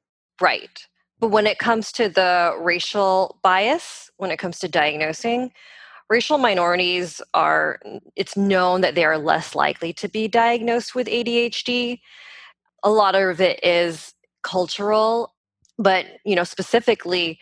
Right. 0.40 0.86
But 1.18 1.28
when 1.28 1.46
it 1.46 1.58
comes 1.58 1.92
to 1.92 2.08
the 2.08 2.56
racial 2.58 3.38
bias, 3.42 4.10
when 4.16 4.30
it 4.30 4.38
comes 4.38 4.58
to 4.60 4.68
diagnosing, 4.68 5.52
racial 6.08 6.38
minorities 6.38 7.20
are, 7.34 7.78
it's 8.16 8.36
known 8.36 8.80
that 8.80 8.94
they 8.94 9.04
are 9.04 9.18
less 9.18 9.54
likely 9.54 9.92
to 9.94 10.08
be 10.08 10.26
diagnosed 10.26 10.94
with 10.94 11.06
ADHD. 11.06 12.00
A 12.82 12.90
lot 12.90 13.14
of 13.14 13.40
it 13.40 13.62
is 13.62 14.14
cultural, 14.42 15.34
but, 15.78 16.06
you 16.24 16.34
know, 16.34 16.44
specifically 16.44 17.38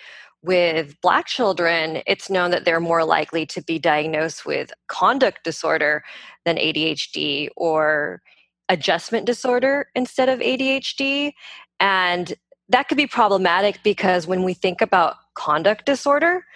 with 0.49 0.99
black 1.03 1.27
children, 1.27 2.01
it's 2.07 2.31
known 2.31 2.51
that 2.53 2.65
they're 2.65 2.81
more 2.81 3.05
likely 3.05 3.45
to 3.45 3.63
be 3.63 3.79
diagnosed 3.79 4.47
with 4.47 4.73
conduct 4.87 5.45
disorder 5.45 6.03
than 6.47 6.57
ADHD 6.57 7.51
or 7.55 8.23
adjustment 8.71 9.27
disorder 9.27 9.91
instead 9.95 10.31
of 10.31 10.41
ADHD. 10.41 11.33
And 11.81 12.33
that 12.71 12.89
could 12.89 12.97
be 12.97 13.07
problematic 13.07 13.81
because 13.83 14.27
when 14.27 14.43
we 14.43 14.55
think 14.55 14.81
about 14.81 15.17
conduct 15.35 15.85
disorder, 15.85 16.47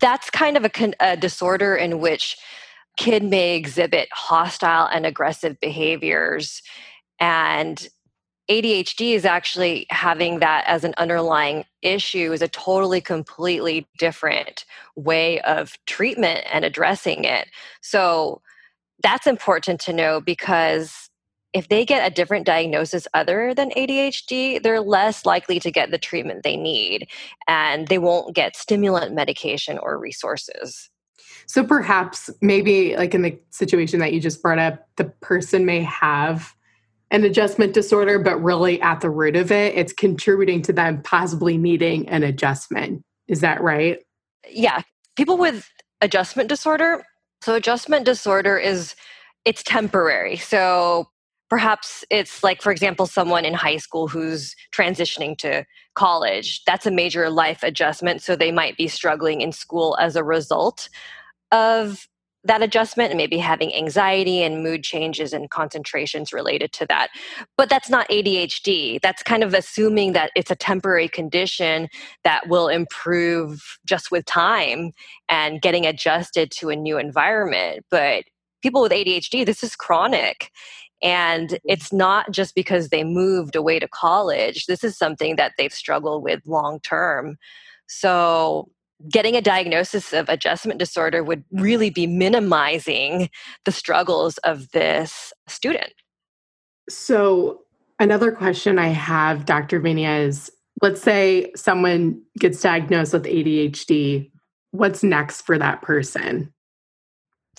that's 0.00 0.30
kind 0.30 0.56
of 0.56 0.64
a, 0.64 0.92
a 0.98 1.16
disorder 1.16 1.76
in 1.76 2.00
which 2.00 2.36
kid 2.96 3.22
may 3.22 3.54
exhibit 3.54 4.08
hostile 4.10 4.88
and 4.88 5.06
aggressive 5.06 5.60
behaviors 5.60 6.60
and 7.20 7.86
ADHD 8.50 9.14
is 9.14 9.24
actually 9.24 9.86
having 9.90 10.38
that 10.38 10.64
as 10.66 10.82
an 10.84 10.94
underlying 10.96 11.64
issue 11.82 12.32
is 12.32 12.42
a 12.42 12.48
totally 12.48 13.00
completely 13.00 13.86
different 13.98 14.64
way 14.96 15.40
of 15.42 15.76
treatment 15.86 16.44
and 16.50 16.64
addressing 16.64 17.24
it. 17.24 17.48
So 17.82 18.40
that's 19.02 19.26
important 19.26 19.80
to 19.82 19.92
know 19.92 20.20
because 20.20 21.10
if 21.52 21.68
they 21.68 21.84
get 21.84 22.06
a 22.06 22.14
different 22.14 22.46
diagnosis 22.46 23.06
other 23.14 23.54
than 23.54 23.70
ADHD, 23.70 24.62
they're 24.62 24.80
less 24.80 25.24
likely 25.24 25.60
to 25.60 25.70
get 25.70 25.90
the 25.90 25.98
treatment 25.98 26.42
they 26.42 26.56
need 26.56 27.08
and 27.46 27.88
they 27.88 27.98
won't 27.98 28.34
get 28.34 28.56
stimulant 28.56 29.14
medication 29.14 29.78
or 29.78 29.98
resources. 29.98 30.90
So 31.46 31.64
perhaps 31.64 32.28
maybe 32.42 32.96
like 32.96 33.14
in 33.14 33.22
the 33.22 33.38
situation 33.50 34.00
that 34.00 34.12
you 34.12 34.20
just 34.20 34.42
brought 34.42 34.58
up, 34.58 34.86
the 34.96 35.04
person 35.04 35.64
may 35.64 35.80
have 35.82 36.54
an 37.10 37.24
adjustment 37.24 37.72
disorder, 37.72 38.18
but 38.18 38.42
really 38.42 38.80
at 38.80 39.00
the 39.00 39.10
root 39.10 39.36
of 39.36 39.50
it, 39.50 39.74
it's 39.74 39.92
contributing 39.92 40.62
to 40.62 40.72
them 40.72 41.02
possibly 41.02 41.56
needing 41.56 42.08
an 42.08 42.22
adjustment. 42.22 43.02
Is 43.28 43.40
that 43.40 43.62
right? 43.62 43.98
Yeah. 44.48 44.82
People 45.16 45.38
with 45.38 45.68
adjustment 46.00 46.48
disorder. 46.48 47.04
So 47.42 47.54
adjustment 47.54 48.04
disorder 48.04 48.58
is 48.58 48.94
it's 49.44 49.62
temporary. 49.62 50.36
So 50.36 51.08
perhaps 51.48 52.04
it's 52.10 52.44
like 52.44 52.60
for 52.60 52.70
example 52.70 53.06
someone 53.06 53.44
in 53.44 53.54
high 53.54 53.78
school 53.78 54.08
who's 54.08 54.54
transitioning 54.72 55.36
to 55.38 55.64
college 55.94 56.62
that's 56.64 56.86
a 56.86 56.90
major 56.90 57.30
life 57.30 57.62
adjustment 57.62 58.22
so 58.22 58.36
they 58.36 58.52
might 58.52 58.76
be 58.76 58.86
struggling 58.86 59.40
in 59.40 59.50
school 59.50 59.96
as 59.98 60.14
a 60.14 60.22
result 60.22 60.88
of 61.50 62.06
that 62.48 62.62
adjustment 62.62 63.10
and 63.10 63.16
maybe 63.16 63.38
having 63.38 63.74
anxiety 63.74 64.42
and 64.42 64.62
mood 64.62 64.82
changes 64.82 65.32
and 65.32 65.50
concentrations 65.50 66.32
related 66.32 66.72
to 66.72 66.86
that. 66.86 67.10
But 67.56 67.70
that's 67.70 67.88
not 67.88 68.08
ADHD. 68.08 69.00
That's 69.00 69.22
kind 69.22 69.44
of 69.44 69.54
assuming 69.54 70.12
that 70.14 70.32
it's 70.34 70.50
a 70.50 70.56
temporary 70.56 71.08
condition 71.08 71.88
that 72.24 72.48
will 72.48 72.68
improve 72.68 73.78
just 73.86 74.10
with 74.10 74.24
time 74.24 74.92
and 75.28 75.62
getting 75.62 75.86
adjusted 75.86 76.50
to 76.52 76.70
a 76.70 76.76
new 76.76 76.98
environment. 76.98 77.84
But 77.90 78.24
people 78.62 78.82
with 78.82 78.92
ADHD, 78.92 79.46
this 79.46 79.62
is 79.62 79.76
chronic. 79.76 80.50
And 81.02 81.50
mm-hmm. 81.50 81.56
it's 81.64 81.92
not 81.92 82.30
just 82.30 82.54
because 82.54 82.88
they 82.88 83.04
moved 83.04 83.56
away 83.56 83.78
to 83.78 83.88
college. 83.88 84.66
This 84.66 84.82
is 84.82 84.98
something 84.98 85.36
that 85.36 85.52
they've 85.56 85.72
struggled 85.72 86.22
with 86.22 86.40
long 86.46 86.80
term. 86.80 87.36
So, 87.86 88.70
getting 89.10 89.36
a 89.36 89.40
diagnosis 89.40 90.12
of 90.12 90.28
adjustment 90.28 90.78
disorder 90.78 91.22
would 91.22 91.44
really 91.52 91.90
be 91.90 92.06
minimizing 92.06 93.30
the 93.64 93.72
struggles 93.72 94.38
of 94.38 94.70
this 94.72 95.32
student. 95.46 95.92
So, 96.88 97.60
another 98.00 98.32
question 98.32 98.78
I 98.78 98.88
have, 98.88 99.44
Dr. 99.44 99.78
Vania, 99.80 100.18
is 100.18 100.50
let's 100.82 101.02
say 101.02 101.52
someone 101.54 102.20
gets 102.38 102.60
diagnosed 102.60 103.12
with 103.12 103.24
ADHD. 103.24 104.30
What's 104.70 105.02
next 105.02 105.42
for 105.42 105.58
that 105.58 105.82
person? 105.82 106.52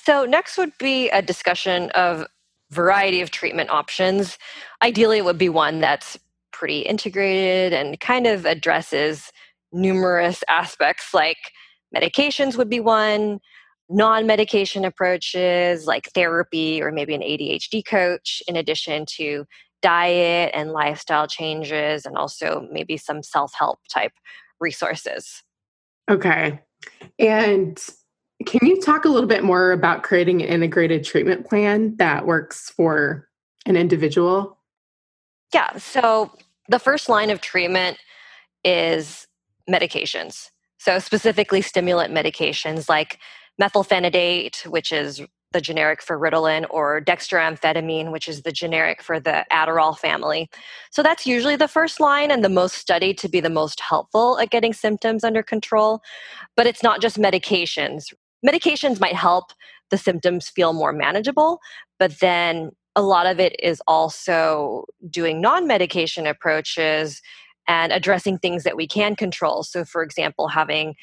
So, 0.04 0.26
next 0.26 0.58
would 0.58 0.78
be 0.78 1.10
a 1.10 1.22
discussion 1.22 1.90
of 1.92 2.26
variety 2.72 3.22
of 3.22 3.32
treatment 3.32 3.70
options. 3.70 4.38
Ideally, 4.82 5.20
it 5.20 5.26
would 5.26 5.38
be 5.38 5.50
one 5.50 5.80
that's 5.80 6.18
pretty 6.52 6.80
integrated 6.80 7.74
and 7.74 8.00
kind 8.00 8.28
of 8.28 8.46
addresses 8.46 9.32
numerous 9.72 10.44
aspects 10.48 11.14
like 11.14 11.38
medications 11.96 12.58
would 12.58 12.70
be 12.70 12.80
one, 12.80 13.40
non 13.90 14.28
medication 14.28 14.86
approaches 14.86 15.86
like 15.86 16.10
therapy 16.14 16.82
or 16.82 16.92
maybe 16.92 17.14
an 17.14 17.22
ADHD 17.22 17.86
coach, 17.86 18.42
in 18.48 18.56
addition 18.56 19.06
to 19.18 19.46
diet 19.82 20.52
and 20.54 20.72
lifestyle 20.72 21.28
changes, 21.28 22.06
and 22.06 22.18
also 22.18 22.68
maybe 22.72 22.98
some 22.98 23.24
self 23.24 23.54
help 23.58 23.80
type 23.92 24.14
resources. 24.60 25.44
Okay. 26.10 26.60
And 27.18 27.80
can 28.46 28.68
you 28.68 28.80
talk 28.82 29.06
a 29.06 29.10
little 29.10 29.28
bit 29.28 29.44
more 29.44 29.72
about 29.72 30.04
creating 30.04 30.42
an 30.42 30.48
integrated 30.48 31.04
treatment 31.04 31.48
plan 31.48 31.96
that 31.98 32.26
works 32.26 32.70
for 32.70 33.28
an 33.66 33.76
individual? 33.76 34.58
Yeah. 35.54 35.78
So 35.78 36.32
the 36.70 36.80
first 36.80 37.10
line 37.10 37.30
of 37.30 37.42
treatment 37.42 37.98
is 38.64 39.28
medications. 39.70 40.50
So, 40.78 41.00
specifically, 41.00 41.62
stimulant 41.62 42.14
medications 42.14 42.90
like 42.90 43.20
methylphenidate, 43.62 44.66
which 44.68 44.92
is 44.94 45.22
the 45.52 45.60
generic 45.60 46.02
for 46.02 46.18
Ritalin, 46.18 46.66
or 46.70 47.02
dextroamphetamine, 47.02 48.12
which 48.12 48.28
is 48.28 48.44
the 48.44 48.52
generic 48.52 49.02
for 49.02 49.20
the 49.20 49.46
Adderall 49.52 49.98
family. 49.98 50.50
So, 50.92 51.04
that's 51.04 51.28
usually 51.28 51.56
the 51.56 51.68
first 51.68 52.00
line 52.00 52.32
and 52.32 52.44
the 52.44 52.50
most 52.50 52.76
studied 52.76 53.18
to 53.20 53.30
be 53.30 53.40
the 53.40 53.50
most 53.50 53.82
helpful 53.82 54.40
at 54.40 54.52
getting 54.52 54.74
symptoms 54.74 55.24
under 55.24 55.44
control. 55.44 56.02
But 56.56 56.66
it's 56.68 56.84
not 56.84 57.02
just 57.02 57.18
medications. 57.18 58.14
Medications 58.46 59.00
might 59.00 59.16
help 59.16 59.52
the 59.90 59.98
symptoms 59.98 60.50
feel 60.50 60.72
more 60.72 60.94
manageable, 60.94 61.60
but 61.98 62.20
then 62.20 62.72
a 62.96 63.02
lot 63.02 63.26
of 63.26 63.40
it 63.40 63.56
is 63.62 63.82
also 63.88 64.86
doing 65.10 65.42
non 65.42 65.68
medication 65.68 66.26
approaches 66.26 67.22
and 67.70 67.94
addressing 67.94 68.38
things 68.40 68.64
that 68.64 68.76
we 68.76 68.88
can 68.88 69.16
control. 69.16 69.64
So, 69.64 69.86
for 69.86 70.04
example, 70.04 70.50
having 70.50 70.96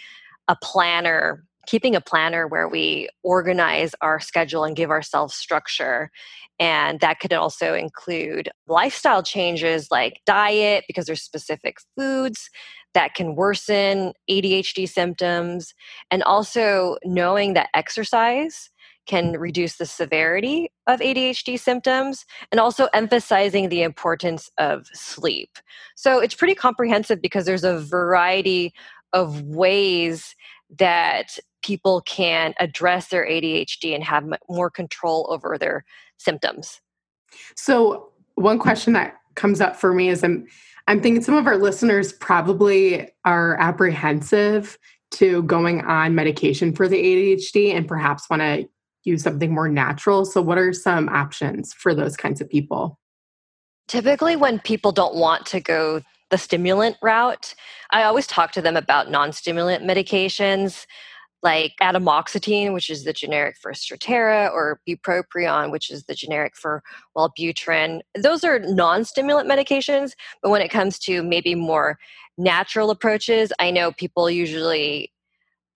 a 0.49 0.57
planner, 0.63 1.43
keeping 1.67 1.97
a 1.97 2.01
planner 2.01 2.47
where 2.47 2.69
we 2.69 3.09
organize 3.23 3.95
our 4.03 4.21
schedule 4.21 4.65
and 4.65 4.77
give 4.77 4.91
ourselves 4.91 5.35
structure. 5.35 6.11
And 6.59 7.01
that 7.01 7.21
could 7.21 7.33
also 7.33 7.75
include 7.75 8.51
lifestyle 8.67 9.23
changes 9.23 9.89
like 9.91 10.21
diet, 10.27 10.85
because 10.87 11.07
there's 11.07 11.23
specific 11.23 11.79
foods 11.97 12.51
that 12.95 13.15
can 13.15 13.35
worsen 13.35 14.13
ADHD 14.31 14.89
symptoms, 14.89 15.75
and 16.11 16.23
also 16.23 16.97
knowing 17.05 17.55
that 17.55 17.69
exercise 17.75 18.71
can 19.07 19.33
reduce 19.33 19.77
the 19.77 19.87
severity 19.87 20.71
of 20.87 21.01
ADHD 21.01 21.59
symptoms 21.59 22.25
and 22.51 22.61
also 22.61 22.89
emphasizing 22.93 23.69
the 23.69 23.83
importance 23.83 24.51
of 24.59 24.87
sleep. 24.93 25.59
So 25.95 26.19
it's 26.19 26.35
pretty 26.35 26.55
comprehensive 26.55 27.23
because 27.23 27.47
there's 27.47 27.65
a 27.65 27.79
variety 27.79 28.75
of 29.13 29.43
ways 29.43 30.35
that 30.79 31.39
people 31.63 32.01
can 32.03 32.55
address 32.61 33.09
their 33.09 33.27
ADHD 33.27 33.95
and 33.95 34.05
have 34.05 34.25
more 34.49 34.71
control 34.71 35.27
over 35.31 35.57
their 35.59 35.85
symptoms. 36.19 36.81
So, 37.57 38.13
one 38.35 38.59
question 38.59 38.93
that 38.93 39.17
comes 39.35 39.61
up 39.61 39.77
for 39.77 39.95
me 39.95 40.09
is 40.09 40.23
I'm 40.23 40.47
I'm 40.87 41.01
thinking 41.01 41.23
some 41.23 41.35
of 41.37 41.47
our 41.47 41.57
listeners 41.57 42.13
probably 42.13 43.09
are 43.25 43.57
apprehensive 43.59 44.79
to 45.13 45.43
going 45.45 45.81
on 45.83 46.15
medication 46.15 46.73
for 46.73 46.89
the 46.89 46.97
ADHD 46.97 47.75
and 47.75 47.89
perhaps 47.89 48.29
want 48.31 48.43
to 48.43 48.69
use 49.07 49.23
something 49.23 49.55
more 49.55 49.69
natural. 49.69 50.25
So, 50.25 50.43
what 50.43 50.59
are 50.59 50.73
some 50.73 51.09
options 51.09 51.73
for 51.73 51.95
those 51.95 52.17
kinds 52.17 52.41
of 52.41 52.49
people? 52.49 52.99
Typically, 53.89 54.37
when 54.37 54.59
people 54.59 54.93
don't 54.93 55.15
want 55.15 55.47
to 55.47 55.61
go 55.61 56.03
the 56.31 56.39
stimulant 56.39 56.97
route, 57.03 57.55
I 57.91 58.03
always 58.03 58.27
talk 58.27 58.53
to 58.53 58.63
them 58.63 58.77
about 58.77 59.11
non 59.11 59.33
stimulant 59.33 59.85
medications 59.85 60.87
like 61.43 61.75
atomoxetine, 61.81 62.73
which 62.73 62.91
is 62.91 63.05
the 63.05 63.13
generic 63.13 63.57
for 63.61 63.73
Strattera, 63.73 64.51
or 64.51 64.81
bupropion, 64.89 65.71
which 65.71 65.91
is 65.91 66.05
the 66.05 66.15
generic 66.15 66.57
for 66.57 66.83
Wellbutrin. 67.17 68.01
Those 68.17 68.43
are 68.43 68.59
non 68.59 69.05
stimulant 69.05 69.49
medications, 69.49 70.13
but 70.43 70.51
when 70.51 70.63
it 70.63 70.71
comes 70.71 70.99
to 71.01 71.23
maybe 71.23 71.55
more 71.55 71.99
natural 72.37 72.91
approaches, 72.91 73.53
I 73.61 73.71
know 73.71 73.93
people 73.93 74.29
usually 74.29 75.13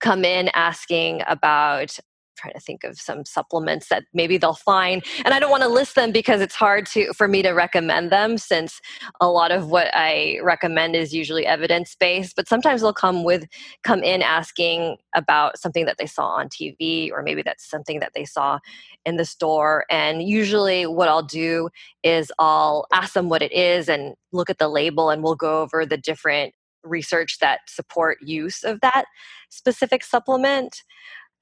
come 0.01 0.25
in 0.25 0.49
asking 0.53 1.21
about 1.27 1.97
trying 2.41 2.53
to 2.53 2.59
think 2.59 2.83
of 2.83 2.99
some 2.99 3.23
supplements 3.25 3.89
that 3.89 4.05
maybe 4.13 4.37
they'll 4.37 4.53
find 4.53 5.03
and 5.25 5.33
i 5.33 5.39
don't 5.39 5.51
want 5.51 5.63
to 5.63 5.69
list 5.69 5.95
them 5.95 6.11
because 6.11 6.41
it's 6.41 6.55
hard 6.55 6.85
to 6.85 7.13
for 7.13 7.27
me 7.27 7.41
to 7.41 7.51
recommend 7.51 8.11
them 8.11 8.37
since 8.37 8.81
a 9.19 9.29
lot 9.29 9.51
of 9.51 9.69
what 9.69 9.87
i 9.93 10.39
recommend 10.43 10.95
is 10.95 11.13
usually 11.13 11.45
evidence 11.45 11.95
based 11.95 12.35
but 12.35 12.47
sometimes 12.47 12.81
they'll 12.81 12.93
come 12.93 13.23
with 13.23 13.47
come 13.83 14.03
in 14.03 14.21
asking 14.21 14.97
about 15.15 15.59
something 15.59 15.85
that 15.85 15.97
they 15.97 16.05
saw 16.05 16.27
on 16.27 16.49
tv 16.49 17.11
or 17.11 17.21
maybe 17.21 17.41
that's 17.41 17.69
something 17.69 17.99
that 17.99 18.11
they 18.15 18.25
saw 18.25 18.57
in 19.05 19.17
the 19.17 19.25
store 19.25 19.85
and 19.89 20.23
usually 20.23 20.85
what 20.85 21.07
i'll 21.07 21.23
do 21.23 21.69
is 22.03 22.31
i'll 22.39 22.85
ask 22.93 23.13
them 23.13 23.29
what 23.29 23.41
it 23.41 23.51
is 23.51 23.87
and 23.87 24.15
look 24.31 24.49
at 24.49 24.57
the 24.57 24.69
label 24.69 25.09
and 25.09 25.23
we'll 25.23 25.35
go 25.35 25.61
over 25.61 25.85
the 25.85 25.97
different 25.97 26.53
research 26.83 27.37
that 27.39 27.59
support 27.67 28.17
use 28.21 28.63
of 28.63 28.81
that 28.81 29.05
specific 29.49 30.03
supplement 30.03 30.83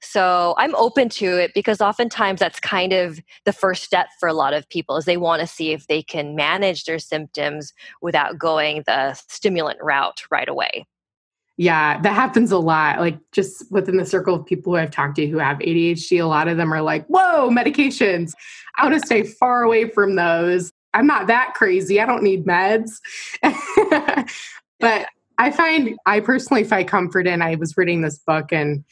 so 0.02 0.54
I'm 0.56 0.74
open 0.74 1.08
to 1.10 1.26
it 1.42 1.52
because 1.54 1.80
oftentimes 1.80 2.40
that's 2.40 2.60
kind 2.60 2.92
of 2.92 3.20
the 3.44 3.52
first 3.52 3.84
step 3.84 4.08
for 4.18 4.28
a 4.28 4.32
lot 4.32 4.54
of 4.54 4.68
people 4.68 4.96
is 4.96 5.04
they 5.04 5.16
want 5.16 5.40
to 5.40 5.46
see 5.46 5.72
if 5.72 5.86
they 5.86 6.02
can 6.02 6.34
manage 6.34 6.84
their 6.84 6.98
symptoms 6.98 7.72
without 8.00 8.38
going 8.38 8.82
the 8.86 9.14
stimulant 9.28 9.78
route 9.82 10.22
right 10.30 10.48
away. 10.48 10.86
Yeah, 11.56 12.00
that 12.00 12.14
happens 12.14 12.52
a 12.52 12.58
lot. 12.58 13.00
Like 13.00 13.18
just 13.32 13.70
within 13.70 13.98
the 13.98 14.06
circle 14.06 14.34
of 14.34 14.46
people 14.46 14.72
who 14.72 14.78
I've 14.78 14.90
talked 14.90 15.16
to 15.16 15.26
who 15.26 15.36
have 15.36 15.58
ADHD, 15.58 16.18
a 16.22 16.24
lot 16.24 16.48
of 16.48 16.56
them 16.56 16.72
are 16.72 16.80
like, 16.80 17.06
whoa, 17.06 17.50
medications. 17.50 18.32
I 18.76 18.86
want 18.86 18.98
to 18.98 19.06
stay 19.06 19.24
far 19.24 19.62
away 19.62 19.90
from 19.90 20.16
those. 20.16 20.72
I'm 20.94 21.06
not 21.06 21.26
that 21.26 21.52
crazy. 21.54 22.00
I 22.00 22.06
don't 22.06 22.22
need 22.22 22.46
meds. 22.46 22.92
but 24.80 25.06
I 25.36 25.50
find, 25.50 25.98
I 26.06 26.20
personally 26.20 26.64
find 26.64 26.88
comfort 26.88 27.26
in, 27.26 27.42
I 27.42 27.56
was 27.56 27.76
reading 27.76 28.00
this 28.00 28.18
book 28.18 28.52
and 28.52 28.82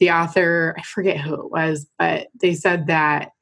the 0.00 0.10
author, 0.10 0.74
I 0.78 0.82
forget 0.82 1.18
who 1.18 1.34
it 1.34 1.50
was, 1.50 1.86
but 1.98 2.28
they 2.40 2.54
said 2.54 2.86
that 2.86 3.32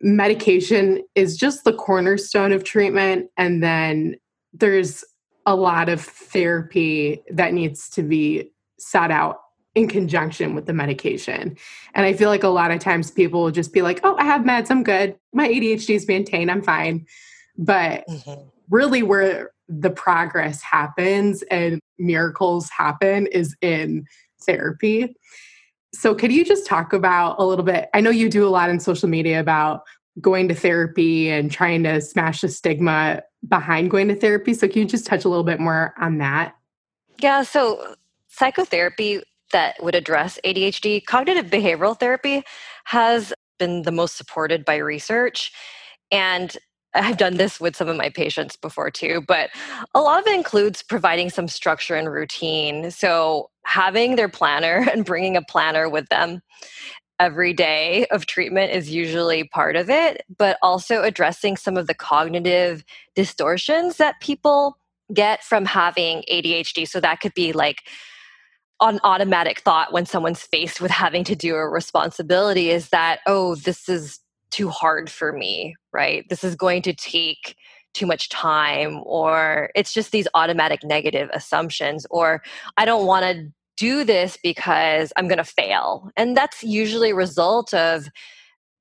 medication 0.00 1.02
is 1.14 1.36
just 1.36 1.64
the 1.64 1.72
cornerstone 1.72 2.52
of 2.52 2.64
treatment. 2.64 3.30
And 3.36 3.62
then 3.62 4.16
there's 4.52 5.04
a 5.46 5.54
lot 5.54 5.88
of 5.88 6.00
therapy 6.00 7.22
that 7.30 7.52
needs 7.54 7.88
to 7.90 8.02
be 8.02 8.50
sought 8.78 9.10
out 9.10 9.40
in 9.74 9.88
conjunction 9.88 10.54
with 10.54 10.66
the 10.66 10.72
medication. 10.72 11.56
And 11.94 12.06
I 12.06 12.14
feel 12.14 12.30
like 12.30 12.42
a 12.42 12.48
lot 12.48 12.70
of 12.70 12.80
times 12.80 13.10
people 13.10 13.42
will 13.42 13.50
just 13.50 13.72
be 13.72 13.82
like, 13.82 14.00
oh, 14.02 14.16
I 14.16 14.24
have 14.24 14.40
meds, 14.42 14.70
I'm 14.70 14.82
good. 14.82 15.16
My 15.34 15.48
ADHD 15.48 15.94
is 15.94 16.08
maintained, 16.08 16.50
I'm 16.50 16.62
fine. 16.62 17.06
But 17.58 18.04
mm-hmm. 18.08 18.48
really, 18.70 19.02
where 19.02 19.50
the 19.68 19.90
progress 19.90 20.62
happens 20.62 21.42
and 21.50 21.80
miracles 21.98 22.70
happen 22.70 23.26
is 23.26 23.56
in 23.60 24.06
therapy. 24.42 25.14
So, 25.96 26.14
could 26.14 26.32
you 26.32 26.44
just 26.44 26.66
talk 26.66 26.92
about 26.92 27.36
a 27.38 27.44
little 27.44 27.64
bit? 27.64 27.88
I 27.94 28.00
know 28.00 28.10
you 28.10 28.28
do 28.28 28.46
a 28.46 28.50
lot 28.50 28.70
in 28.70 28.80
social 28.80 29.08
media 29.08 29.40
about 29.40 29.82
going 30.20 30.48
to 30.48 30.54
therapy 30.54 31.30
and 31.30 31.50
trying 31.50 31.82
to 31.84 32.00
smash 32.00 32.40
the 32.40 32.48
stigma 32.48 33.22
behind 33.48 33.90
going 33.90 34.08
to 34.08 34.14
therapy. 34.14 34.54
So, 34.54 34.68
can 34.68 34.82
you 34.82 34.84
just 34.86 35.06
touch 35.06 35.24
a 35.24 35.28
little 35.28 35.44
bit 35.44 35.60
more 35.60 35.94
on 35.98 36.18
that? 36.18 36.54
Yeah. 37.20 37.42
So, 37.42 37.94
psychotherapy 38.28 39.22
that 39.52 39.82
would 39.82 39.94
address 39.94 40.38
ADHD, 40.44 41.04
cognitive 41.04 41.46
behavioral 41.46 41.98
therapy 41.98 42.42
has 42.84 43.32
been 43.58 43.82
the 43.82 43.92
most 43.92 44.16
supported 44.16 44.64
by 44.64 44.76
research. 44.76 45.52
And 46.10 46.56
I've 46.96 47.16
done 47.16 47.36
this 47.36 47.60
with 47.60 47.76
some 47.76 47.88
of 47.88 47.96
my 47.96 48.08
patients 48.08 48.56
before 48.56 48.90
too, 48.90 49.22
but 49.26 49.50
a 49.94 50.00
lot 50.00 50.20
of 50.20 50.26
it 50.26 50.34
includes 50.34 50.82
providing 50.82 51.30
some 51.30 51.48
structure 51.48 51.94
and 51.94 52.10
routine. 52.10 52.90
So, 52.90 53.50
having 53.64 54.16
their 54.16 54.28
planner 54.28 54.86
and 54.92 55.04
bringing 55.04 55.36
a 55.36 55.42
planner 55.42 55.88
with 55.88 56.08
them 56.08 56.40
every 57.18 57.52
day 57.52 58.06
of 58.10 58.26
treatment 58.26 58.72
is 58.72 58.90
usually 58.90 59.44
part 59.44 59.74
of 59.76 59.88
it, 59.88 60.22
but 60.38 60.58
also 60.62 61.02
addressing 61.02 61.56
some 61.56 61.76
of 61.76 61.86
the 61.86 61.94
cognitive 61.94 62.84
distortions 63.14 63.96
that 63.96 64.20
people 64.20 64.76
get 65.14 65.42
from 65.42 65.64
having 65.64 66.22
ADHD. 66.30 66.88
So, 66.88 67.00
that 67.00 67.20
could 67.20 67.34
be 67.34 67.52
like, 67.52 67.82
an 68.80 69.00
automatic 69.04 69.60
thought 69.60 69.90
when 69.90 70.04
someone's 70.04 70.42
faced 70.42 70.82
with 70.82 70.90
having 70.90 71.24
to 71.24 71.34
do 71.34 71.54
a 71.54 71.66
responsibility 71.66 72.68
is 72.68 72.90
that, 72.90 73.20
oh, 73.26 73.54
this 73.54 73.88
is 73.88 74.20
too 74.50 74.68
hard 74.68 75.10
for 75.10 75.32
me, 75.32 75.74
right? 75.92 76.24
This 76.28 76.44
is 76.44 76.54
going 76.54 76.82
to 76.82 76.94
take 76.94 77.56
too 77.94 78.06
much 78.06 78.28
time, 78.28 79.00
or 79.04 79.70
it's 79.74 79.92
just 79.92 80.12
these 80.12 80.28
automatic 80.34 80.84
negative 80.84 81.30
assumptions, 81.32 82.06
or 82.10 82.42
I 82.76 82.84
don't 82.84 83.06
want 83.06 83.24
to 83.24 83.50
do 83.76 84.04
this 84.04 84.38
because 84.42 85.12
I'm 85.16 85.28
going 85.28 85.38
to 85.38 85.44
fail. 85.44 86.10
And 86.16 86.36
that's 86.36 86.62
usually 86.62 87.10
a 87.10 87.14
result 87.14 87.74
of 87.74 88.08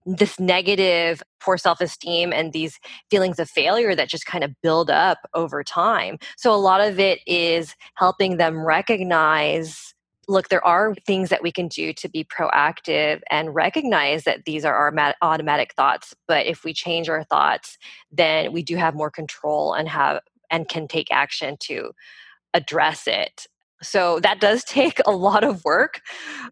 this 0.05 0.39
negative 0.39 1.23
poor 1.39 1.57
self-esteem 1.57 2.31
and 2.31 2.53
these 2.53 2.79
feelings 3.09 3.39
of 3.39 3.49
failure 3.49 3.95
that 3.95 4.07
just 4.07 4.27
kind 4.27 4.43
of 4.43 4.51
build 4.61 4.91
up 4.91 5.17
over 5.33 5.63
time. 5.63 6.17
So 6.37 6.53
a 6.53 6.57
lot 6.57 6.79
of 6.79 6.99
it 6.99 7.21
is 7.25 7.75
helping 7.95 8.37
them 8.37 8.63
recognize 8.63 9.94
look, 10.27 10.49
there 10.49 10.65
are 10.65 10.95
things 11.05 11.29
that 11.29 11.43
we 11.43 11.51
can 11.51 11.67
do 11.67 11.93
to 11.93 12.09
be 12.09 12.23
proactive 12.23 13.21
and 13.29 13.55
recognize 13.55 14.23
that 14.23 14.45
these 14.45 14.65
are 14.65 14.75
our 14.75 15.13
automatic 15.21 15.73
thoughts. 15.73 16.13
But 16.27 16.45
if 16.45 16.63
we 16.63 16.73
change 16.73 17.09
our 17.09 17.23
thoughts, 17.23 17.77
then 18.11 18.51
we 18.51 18.63
do 18.63 18.75
have 18.75 18.95
more 18.95 19.11
control 19.11 19.73
and 19.73 19.87
have 19.89 20.21
and 20.49 20.67
can 20.67 20.87
take 20.87 21.11
action 21.11 21.57
to 21.61 21.91
address 22.53 23.07
it. 23.07 23.47
So 23.81 24.19
that 24.21 24.39
does 24.39 24.63
take 24.67 24.99
a 25.05 25.11
lot 25.11 25.43
of 25.43 25.63
work. 25.63 26.01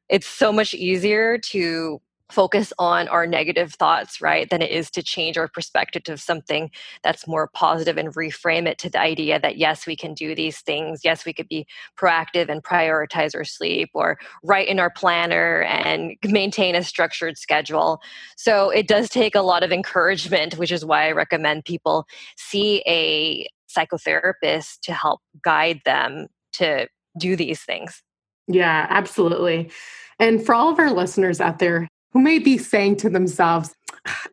It's 0.09 0.27
so 0.27 0.51
much 0.51 0.73
easier 0.73 1.37
to 1.37 2.01
focus 2.33 2.73
on 2.79 3.07
our 3.09 3.27
negative 3.27 3.73
thoughts, 3.73 4.19
right, 4.19 4.49
than 4.49 4.61
it 4.61 4.71
is 4.71 4.89
to 4.91 5.03
change 5.03 5.37
our 5.37 5.47
perspective 5.47 6.03
to 6.03 6.17
something 6.17 6.71
that's 7.03 7.27
more 7.27 7.47
positive 7.53 7.97
and 7.97 8.13
reframe 8.15 8.67
it 8.67 8.79
to 8.79 8.89
the 8.89 8.99
idea 8.99 9.39
that 9.39 9.57
yes, 9.57 9.85
we 9.85 9.95
can 9.95 10.15
do 10.15 10.33
these 10.33 10.59
things. 10.61 11.01
Yes, 11.03 11.25
we 11.25 11.33
could 11.33 11.47
be 11.47 11.67
proactive 11.95 12.49
and 12.49 12.63
prioritize 12.63 13.35
our 13.35 13.43
sleep 13.43 13.91
or 13.93 14.17
write 14.43 14.67
in 14.67 14.79
our 14.79 14.89
planner 14.89 15.61
and 15.61 16.15
maintain 16.25 16.75
a 16.75 16.83
structured 16.83 17.37
schedule. 17.37 18.01
So 18.35 18.71
it 18.71 18.87
does 18.87 19.09
take 19.09 19.35
a 19.35 19.41
lot 19.41 19.61
of 19.63 19.71
encouragement, 19.71 20.57
which 20.57 20.71
is 20.71 20.83
why 20.83 21.07
I 21.07 21.11
recommend 21.11 21.65
people 21.65 22.05
see 22.35 22.83
a 22.87 23.47
psychotherapist 23.69 24.79
to 24.81 24.93
help 24.93 25.21
guide 25.43 25.81
them 25.85 26.27
to 26.53 26.87
do 27.17 27.35
these 27.35 27.61
things. 27.61 28.01
Yeah, 28.47 28.87
absolutely. 28.89 29.71
And 30.19 30.43
for 30.45 30.55
all 30.55 30.69
of 30.71 30.79
our 30.79 30.91
listeners 30.91 31.39
out 31.39 31.59
there 31.59 31.87
who 32.13 32.21
may 32.21 32.39
be 32.39 32.57
saying 32.57 32.97
to 32.97 33.09
themselves, 33.09 33.75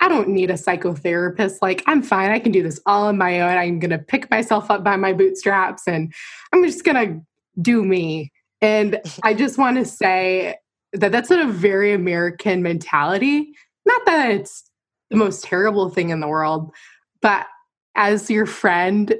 I 0.00 0.08
don't 0.08 0.28
need 0.28 0.50
a 0.50 0.54
psychotherapist. 0.54 1.56
Like, 1.62 1.82
I'm 1.86 2.02
fine. 2.02 2.30
I 2.30 2.38
can 2.38 2.52
do 2.52 2.62
this 2.62 2.80
all 2.86 3.06
on 3.06 3.18
my 3.18 3.40
own. 3.40 3.56
I'm 3.56 3.78
going 3.78 3.90
to 3.90 3.98
pick 3.98 4.30
myself 4.30 4.70
up 4.70 4.84
by 4.84 4.96
my 4.96 5.12
bootstraps 5.12 5.86
and 5.86 6.12
I'm 6.52 6.64
just 6.64 6.84
going 6.84 6.96
to 6.96 7.20
do 7.60 7.84
me. 7.84 8.32
And 8.60 9.00
I 9.22 9.34
just 9.34 9.58
want 9.58 9.78
to 9.78 9.84
say 9.84 10.56
that 10.92 11.12
that's 11.12 11.30
a 11.30 11.46
very 11.46 11.92
American 11.92 12.62
mentality. 12.62 13.54
Not 13.86 14.04
that 14.06 14.30
it's 14.30 14.64
the 15.10 15.16
most 15.16 15.44
terrible 15.44 15.88
thing 15.88 16.10
in 16.10 16.20
the 16.20 16.28
world, 16.28 16.72
but 17.22 17.46
as 17.96 18.30
your 18.30 18.46
friend, 18.46 19.14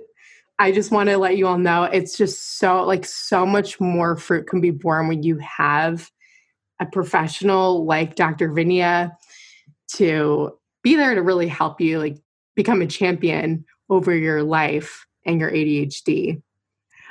I 0.58 0.72
just 0.72 0.90
want 0.90 1.08
to 1.08 1.16
let 1.16 1.36
you 1.36 1.46
all 1.46 1.58
know 1.58 1.84
it's 1.84 2.16
just 2.16 2.58
so, 2.58 2.82
like, 2.84 3.06
so 3.06 3.46
much 3.46 3.80
more 3.80 4.16
fruit 4.16 4.46
can 4.46 4.60
be 4.60 4.70
born 4.70 5.08
when 5.08 5.22
you 5.22 5.38
have 5.38 6.10
a 6.80 6.86
professional 6.86 7.84
like 7.84 8.16
Dr. 8.16 8.52
Vania 8.52 9.16
to 9.94 10.58
be 10.82 10.96
there 10.96 11.14
to 11.14 11.22
really 11.22 11.48
help 11.48 11.80
you 11.80 11.98
like 11.98 12.16
become 12.56 12.82
a 12.82 12.86
champion 12.86 13.64
over 13.88 14.14
your 14.14 14.42
life 14.42 15.06
and 15.26 15.40
your 15.40 15.50
ADHD. 15.50 16.42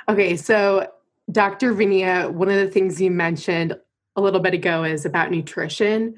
Okay, 0.08 0.36
so 0.36 0.88
Dr. 1.30 1.72
Vania, 1.72 2.28
one 2.30 2.48
of 2.48 2.56
the 2.56 2.68
things 2.68 3.00
you 3.00 3.10
mentioned 3.10 3.76
a 4.16 4.20
little 4.20 4.40
bit 4.40 4.54
ago 4.54 4.82
is 4.82 5.06
about 5.06 5.30
nutrition. 5.30 6.16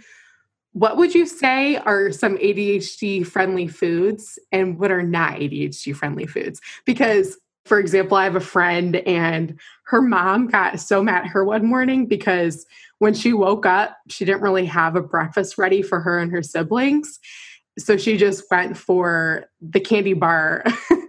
What 0.72 0.96
would 0.96 1.14
you 1.14 1.26
say 1.26 1.76
are 1.76 2.10
some 2.10 2.38
ADHD 2.38 3.26
friendly 3.26 3.68
foods 3.68 4.38
and 4.50 4.78
what 4.78 4.90
are 4.90 5.02
not 5.02 5.34
ADHD 5.34 5.94
friendly 5.94 6.26
foods? 6.26 6.60
Because, 6.86 7.36
for 7.64 7.78
example, 7.78 8.16
I 8.16 8.24
have 8.24 8.36
a 8.36 8.40
friend 8.40 8.96
and 8.96 9.58
her 9.84 10.02
mom 10.02 10.48
got 10.48 10.80
so 10.80 11.02
mad 11.02 11.24
at 11.24 11.30
her 11.30 11.44
one 11.44 11.64
morning 11.64 12.06
because 12.06 12.66
when 12.98 13.14
she 13.14 13.32
woke 13.32 13.66
up, 13.66 13.96
she 14.08 14.24
didn't 14.24 14.42
really 14.42 14.66
have 14.66 14.96
a 14.96 15.02
breakfast 15.02 15.58
ready 15.58 15.82
for 15.82 16.00
her 16.00 16.18
and 16.18 16.32
her 16.32 16.42
siblings. 16.42 17.20
So 17.78 17.96
she 17.96 18.16
just 18.16 18.44
went 18.50 18.76
for 18.76 19.46
the 19.60 19.80
candy 19.80 20.14
bar. 20.14 20.64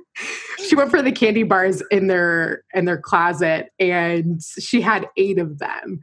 she 0.68 0.76
went 0.76 0.92
for 0.92 1.02
the 1.02 1.12
candy 1.12 1.44
bars 1.44 1.82
in 1.92 2.08
their 2.08 2.64
in 2.74 2.86
their 2.86 2.98
closet 2.98 3.70
and 3.80 4.42
she 4.60 4.80
had 4.80 5.10
8 5.18 5.40
of 5.40 5.60
them. 5.60 6.00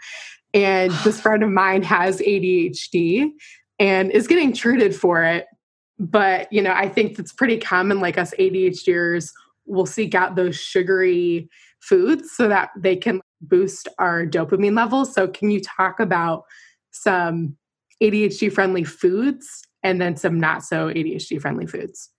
And 0.52 0.92
this 1.04 1.20
friend 1.22 1.42
of 1.42 1.50
mine 1.50 1.82
has 1.84 2.20
ADHD 2.20 3.30
and 3.78 4.10
is 4.10 4.26
getting 4.26 4.52
treated 4.52 4.94
for 4.94 5.24
it. 5.24 5.46
But, 5.98 6.52
you 6.52 6.62
know, 6.62 6.72
I 6.72 6.88
think 6.88 7.16
that's 7.16 7.32
pretty 7.32 7.58
common, 7.58 8.00
like 8.00 8.16
us 8.16 8.32
ADHDers 8.38 9.30
will 9.70 9.86
seek 9.86 10.14
out 10.14 10.36
those 10.36 10.56
sugary 10.56 11.48
foods 11.80 12.30
so 12.32 12.48
that 12.48 12.70
they 12.76 12.96
can 12.96 13.20
boost 13.40 13.88
our 13.98 14.26
dopamine 14.26 14.76
levels. 14.76 15.14
So, 15.14 15.28
can 15.28 15.50
you 15.50 15.60
talk 15.60 16.00
about 16.00 16.44
some 16.90 17.56
ADHD 18.02 18.52
friendly 18.52 18.84
foods 18.84 19.62
and 19.82 20.00
then 20.00 20.16
some 20.16 20.38
not 20.38 20.62
so 20.64 20.88
ADHD 20.88 21.40
friendly 21.40 21.66
foods? 21.66 22.10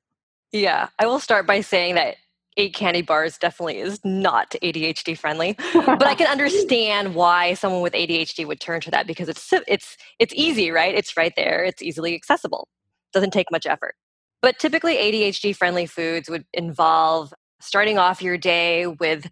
Yeah, 0.52 0.90
I 1.00 1.06
will 1.06 1.20
start 1.20 1.48
by 1.48 1.62
saying 1.62 1.96
that 1.96 2.16
eight 2.58 2.74
candy 2.74 3.02
bars 3.02 3.38
definitely 3.38 3.80
is 3.80 4.00
not 4.04 4.52
ADHD 4.62 5.18
friendly. 5.18 5.58
but 5.74 6.06
I 6.06 6.16
can 6.16 6.28
understand 6.32 7.16
why 7.16 7.54
someone 7.54 7.82
with 7.82 7.94
ADHD 7.94 8.46
would 8.46 8.60
turn 8.60 8.82
to 8.82 8.92
that 8.92 9.08
because 9.08 9.30
it's 9.30 9.52
it's 9.68 9.98
it's 10.20 10.34
easy, 10.36 10.72
right? 10.72 10.94
It's 10.94 11.16
right 11.16 11.34
there. 11.36 11.64
It's 11.64 11.82
easily 11.82 12.16
accessible. 12.16 12.68
Doesn't 13.14 13.32
take 13.32 13.52
much 13.52 13.66
effort. 13.66 13.96
But 14.42 14.60
typically 14.60 14.96
ADHD 14.96 15.56
friendly 15.56 15.86
foods 15.86 16.30
would 16.30 16.46
involve 16.54 17.34
starting 17.62 17.98
off 17.98 18.22
your 18.22 18.38
day 18.38 18.88
with 18.88 19.30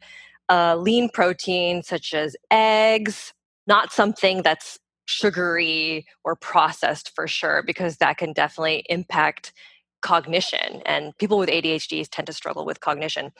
a 0.50 0.78
lean 0.78 1.10
protein 1.10 1.84
such 1.84 2.14
as 2.14 2.36
eggs, 2.52 3.34
not 3.68 3.92
something 3.92 4.42
that's 4.42 4.80
sugary 5.08 6.06
or 6.24 6.36
processed 6.36 7.12
for 7.16 7.28
sure 7.28 7.64
because 7.66 7.98
that 7.98 8.18
can 8.18 8.32
definitely 8.32 8.84
impact 8.90 9.54
cognition, 10.02 10.82
and 10.86 11.18
people 11.18 11.38
with 11.38 11.50
ADHD 11.50 12.08
tend 12.10 12.26
to 12.28 12.34
struggle 12.34 12.66
with 12.66 12.80
cognition. 12.80 13.32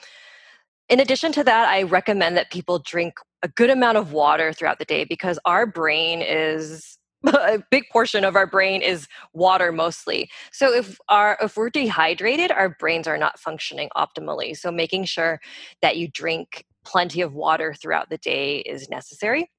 In 0.88 1.00
addition 1.00 1.32
to 1.32 1.44
that, 1.44 1.68
I 1.68 1.84
recommend 1.84 2.36
that 2.36 2.50
people 2.50 2.80
drink 2.80 3.14
a 3.42 3.48
good 3.48 3.70
amount 3.70 3.96
of 3.96 4.12
water 4.12 4.52
throughout 4.52 4.78
the 4.78 4.84
day 4.84 5.04
because 5.04 5.38
our 5.44 5.64
brain 5.64 6.20
is 6.20 6.98
a 7.26 7.62
big 7.70 7.84
portion 7.90 8.24
of 8.24 8.36
our 8.36 8.46
brain 8.46 8.82
is 8.82 9.08
water 9.32 9.72
mostly. 9.72 10.30
So 10.52 10.72
if 10.72 10.98
our 11.08 11.36
if 11.40 11.56
we're 11.56 11.70
dehydrated, 11.70 12.50
our 12.50 12.70
brains 12.70 13.06
are 13.06 13.18
not 13.18 13.38
functioning 13.38 13.88
optimally. 13.96 14.56
So 14.56 14.70
making 14.70 15.04
sure 15.04 15.40
that 15.82 15.96
you 15.96 16.08
drink 16.08 16.64
plenty 16.84 17.20
of 17.20 17.34
water 17.34 17.74
throughout 17.74 18.08
the 18.08 18.18
day 18.18 18.58
is 18.58 18.88
necessary 18.88 19.50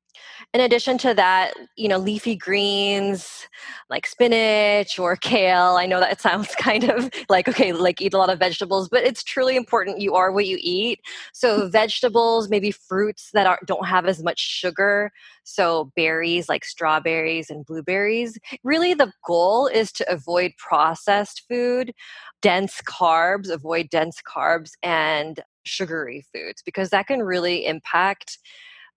in 0.54 0.62
addition 0.62 0.98
to 1.00 1.14
that, 1.14 1.54
you 1.76 1.88
know, 1.88 1.98
leafy 1.98 2.36
greens 2.36 3.48
like 3.90 4.06
spinach 4.06 5.00
or 5.00 5.16
kale. 5.16 5.76
I 5.78 5.86
know 5.86 6.00
that 6.00 6.12
it 6.12 6.22
sounds 6.30 6.54
kind 6.56 6.86
of 6.86 7.10
like, 7.30 7.48
okay, 7.48 7.74
like 7.74 8.02
eat 8.02 8.14
a 8.14 8.18
lot 8.18 8.30
of 8.30 8.40
vegetables, 8.40 8.90
but 8.90 9.04
it's 9.04 9.24
truly 9.24 9.56
important. 9.56 10.00
You 10.00 10.16
are 10.16 10.32
what 10.32 10.48
you 10.48 10.58
eat. 10.60 11.00
So, 11.34 11.60
mm-hmm. 11.62 11.70
vegetables, 11.70 12.50
maybe 12.50 12.72
fruits 12.72 13.30
that 13.34 13.48
are, 13.48 13.60
don't 13.66 13.88
have 13.88 14.06
as 14.06 14.24
much 14.24 14.40
sugar. 14.40 15.12
So, 15.44 15.92
berries 15.96 16.50
like 16.50 16.66
strawberries 16.66 17.50
and 17.50 17.66
blueberries. 17.66 18.38
Really, 18.64 18.94
the 18.94 19.12
goal 19.26 19.68
is 19.68 19.92
to 19.94 20.12
avoid 20.12 20.54
processed 20.58 21.44
food, 21.50 21.94
dense 22.42 22.82
carbs, 22.82 23.50
avoid 23.50 23.90
dense 23.90 24.20
carbs, 24.28 24.72
and 24.84 25.42
sugary 25.64 26.26
foods 26.34 26.62
because 26.64 26.90
that 26.90 27.08
can 27.08 27.22
really 27.22 27.66
impact 27.66 28.40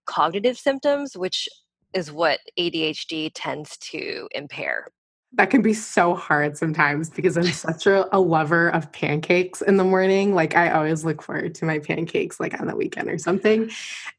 cognitive 0.06 0.58
symptoms, 0.58 1.16
which 1.16 1.48
is 1.94 2.10
what 2.10 2.40
ADHD 2.58 3.30
tends 3.34 3.76
to 3.78 4.28
impair. 4.32 4.88
That 5.36 5.50
can 5.50 5.62
be 5.62 5.74
so 5.74 6.14
hard 6.14 6.56
sometimes 6.56 7.10
because 7.10 7.36
I'm 7.36 7.44
such 7.52 7.86
a, 7.86 8.14
a, 8.14 8.20
lover 8.20 8.68
of 8.68 8.90
pancakes 8.92 9.62
in 9.62 9.76
the 9.76 9.84
morning. 9.84 10.34
Like 10.34 10.54
I 10.54 10.70
always 10.70 11.04
look 11.04 11.22
forward 11.22 11.54
to 11.56 11.64
my 11.64 11.78
pancakes 11.78 12.38
like 12.38 12.60
on 12.60 12.66
the 12.66 12.76
weekend 12.76 13.08
or 13.08 13.18
something. 13.18 13.70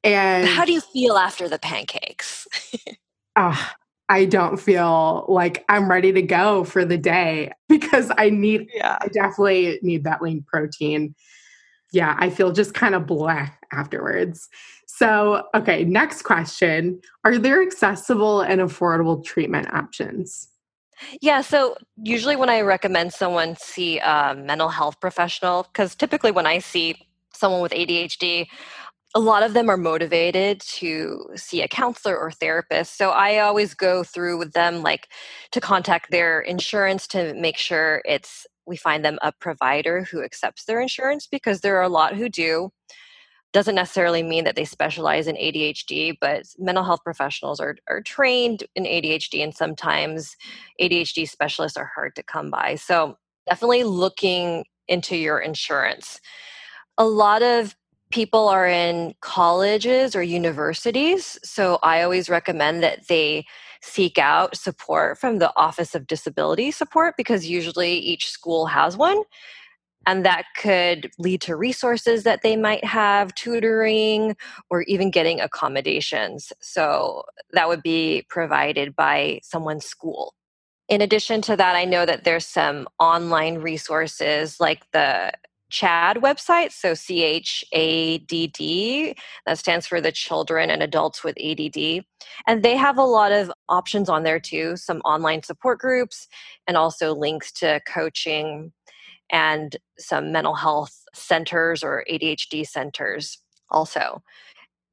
And 0.03 0.47
how 0.47 0.65
do 0.65 0.73
you 0.73 0.81
feel 0.81 1.15
after 1.15 1.47
the 1.47 1.59
pancakes? 1.59 2.47
uh, 3.35 3.55
I 4.07 4.25
don't 4.25 4.57
feel 4.57 5.25
like 5.27 5.65
I'm 5.67 5.89
ready 5.89 6.11
to 6.11 6.21
go 6.21 6.63
for 6.63 6.85
the 6.85 6.97
day 6.97 7.51
because 7.69 8.11
I 8.17 8.29
need 8.29 8.69
yeah. 8.73 8.97
I 9.01 9.07
definitely 9.07 9.79
need 9.81 10.03
that 10.03 10.21
lean 10.21 10.43
protein. 10.43 11.15
Yeah, 11.91 12.15
I 12.19 12.29
feel 12.29 12.51
just 12.51 12.73
kind 12.73 12.93
of 12.93 13.07
black 13.07 13.65
afterwards. 13.71 14.49
So, 14.97 15.43
okay, 15.53 15.83
next 15.83 16.21
question 16.21 17.01
Are 17.25 17.37
there 17.37 17.61
accessible 17.61 18.41
and 18.41 18.61
affordable 18.61 19.23
treatment 19.23 19.73
options? 19.73 20.47
Yeah, 21.21 21.41
so 21.41 21.75
usually 22.01 22.37
when 22.37 22.49
I 22.49 22.61
recommend 22.61 23.11
someone 23.11 23.57
see 23.57 23.99
a 23.99 24.33
mental 24.33 24.69
health 24.69 25.01
professional, 25.01 25.63
because 25.63 25.93
typically 25.95 26.31
when 26.31 26.45
I 26.47 26.59
see 26.59 26.95
someone 27.33 27.61
with 27.61 27.73
ADHD, 27.73 28.47
a 29.13 29.19
lot 29.19 29.43
of 29.43 29.53
them 29.53 29.69
are 29.69 29.75
motivated 29.75 30.61
to 30.61 31.25
see 31.35 31.61
a 31.61 31.67
counselor 31.67 32.17
or 32.17 32.31
therapist. 32.31 32.97
So 32.97 33.09
I 33.09 33.39
always 33.39 33.73
go 33.73 34.05
through 34.05 34.37
with 34.37 34.53
them 34.53 34.81
like 34.81 35.09
to 35.51 35.59
contact 35.59 36.11
their 36.11 36.39
insurance 36.39 37.05
to 37.07 37.33
make 37.33 37.57
sure 37.57 38.01
it's 38.05 38.47
we 38.65 38.77
find 38.77 39.03
them 39.03 39.19
a 39.21 39.33
provider 39.33 40.03
who 40.03 40.23
accepts 40.23 40.63
their 40.63 40.79
insurance 40.79 41.27
because 41.27 41.59
there 41.59 41.77
are 41.77 41.83
a 41.83 41.89
lot 41.89 42.15
who 42.15 42.29
do 42.29 42.71
doesn't 43.55 43.75
necessarily 43.75 44.21
mean 44.21 44.43
that 44.43 44.57
they 44.57 44.65
specialize 44.65 45.27
in 45.27 45.37
ADHD, 45.37 46.17
but 46.19 46.43
mental 46.59 46.83
health 46.83 46.99
professionals 47.05 47.61
are, 47.61 47.77
are 47.89 48.01
trained 48.01 48.65
in 48.75 48.83
ADHD, 48.83 49.41
and 49.41 49.55
sometimes 49.55 50.35
ADHD 50.81 51.25
specialists 51.27 51.77
are 51.77 51.89
hard 51.95 52.17
to 52.17 52.23
come 52.23 52.51
by. 52.51 52.75
So, 52.75 53.17
definitely 53.47 53.85
looking 53.85 54.65
into 54.89 55.15
your 55.15 55.39
insurance. 55.39 56.19
A 56.97 57.05
lot 57.05 57.43
of 57.43 57.77
people 58.11 58.49
are 58.49 58.67
in 58.67 59.13
colleges 59.21 60.17
or 60.17 60.21
universities, 60.21 61.39
so 61.41 61.79
I 61.81 62.01
always 62.01 62.29
recommend 62.29 62.83
that 62.83 63.07
they 63.07 63.45
seek 63.81 64.17
out 64.17 64.57
support 64.57 65.17
from 65.17 65.39
the 65.39 65.53
Office 65.55 65.95
of 65.95 66.07
Disability 66.07 66.71
Support 66.71 67.15
because 67.15 67.47
usually 67.47 67.93
each 67.93 68.29
school 68.29 68.65
has 68.65 68.97
one 68.97 69.23
and 70.05 70.25
that 70.25 70.45
could 70.55 71.11
lead 71.17 71.41
to 71.41 71.55
resources 71.55 72.23
that 72.23 72.41
they 72.41 72.55
might 72.55 72.83
have, 72.83 73.33
tutoring, 73.35 74.35
or 74.69 74.83
even 74.83 75.11
getting 75.11 75.41
accommodations. 75.41 76.53
So 76.61 77.23
that 77.51 77.67
would 77.67 77.81
be 77.81 78.25
provided 78.29 78.95
by 78.95 79.39
someone's 79.43 79.85
school. 79.85 80.33
In 80.87 81.01
addition 81.01 81.41
to 81.43 81.55
that, 81.55 81.75
I 81.75 81.85
know 81.85 82.05
that 82.05 82.23
there's 82.23 82.45
some 82.45 82.87
online 82.99 83.57
resources 83.57 84.59
like 84.59 84.83
the 84.91 85.33
CHADD 85.71 86.17
website, 86.17 86.71
so 86.71 86.93
C 86.93 87.23
H 87.23 87.65
A 87.73 88.19
D 88.19 88.47
D, 88.47 89.15
that 89.47 89.57
stands 89.57 89.87
for 89.87 89.99
the 89.99 90.11
Children 90.11 90.69
and 90.69 90.83
Adults 90.83 91.23
with 91.23 91.35
ADD. 91.43 92.05
And 92.45 92.61
they 92.61 92.75
have 92.75 92.99
a 92.99 93.03
lot 93.03 93.31
of 93.31 93.51
options 93.67 94.07
on 94.07 94.23
there 94.23 94.39
too, 94.39 94.77
some 94.77 94.99
online 94.99 95.41
support 95.41 95.79
groups, 95.79 96.27
and 96.67 96.77
also 96.77 97.15
links 97.15 97.51
to 97.53 97.81
coaching 97.87 98.71
and 99.31 99.75
some 99.97 100.31
mental 100.31 100.55
health 100.55 101.03
centers 101.13 101.83
or 101.83 102.05
ADHD 102.09 102.65
centers 102.67 103.39
also. 103.69 104.21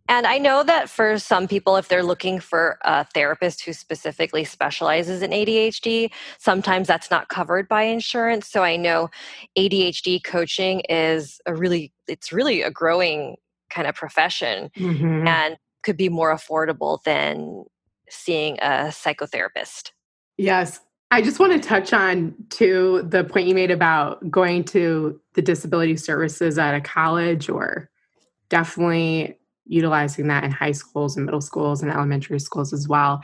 And 0.08 0.26
I 0.26 0.38
know 0.38 0.64
that 0.64 0.90
for 0.90 1.18
some 1.18 1.46
people, 1.46 1.76
if 1.76 1.88
they're 1.88 2.02
looking 2.02 2.40
for 2.40 2.78
a 2.82 3.04
therapist 3.04 3.62
who 3.62 3.72
specifically 3.72 4.44
specializes 4.44 5.22
in 5.22 5.30
ADHD, 5.30 6.10
sometimes 6.38 6.88
that's 6.88 7.10
not 7.10 7.28
covered 7.28 7.68
by 7.68 7.84
insurance. 7.84 8.48
So 8.48 8.64
I 8.64 8.76
know 8.76 9.10
ADHD 9.56 10.22
coaching 10.22 10.80
is 10.88 11.40
a 11.46 11.54
really, 11.54 11.92
it's 12.08 12.32
really 12.32 12.62
a 12.62 12.70
growing 12.70 13.36
kind 13.70 13.86
of 13.86 13.94
profession 13.94 14.70
mm-hmm. 14.76 15.26
and 15.26 15.56
could 15.82 15.96
be 15.96 16.08
more 16.08 16.34
affordable 16.34 17.02
than 17.04 17.64
seeing 18.10 18.58
a 18.60 18.88
psychotherapist. 18.88 19.92
Yes, 20.36 20.80
I 21.12 21.20
just 21.20 21.38
want 21.38 21.52
to 21.52 21.68
touch 21.68 21.92
on 21.92 22.34
to 22.52 23.02
the 23.06 23.22
point 23.22 23.46
you 23.46 23.54
made 23.54 23.70
about 23.70 24.30
going 24.30 24.64
to 24.64 25.20
the 25.34 25.42
disability 25.42 25.98
services 25.98 26.56
at 26.56 26.74
a 26.74 26.80
college 26.80 27.50
or 27.50 27.90
definitely 28.48 29.38
utilizing 29.66 30.28
that 30.28 30.42
in 30.42 30.50
high 30.50 30.72
schools 30.72 31.14
and 31.14 31.26
middle 31.26 31.42
schools 31.42 31.82
and 31.82 31.92
elementary 31.92 32.40
schools 32.40 32.72
as 32.72 32.88
well. 32.88 33.22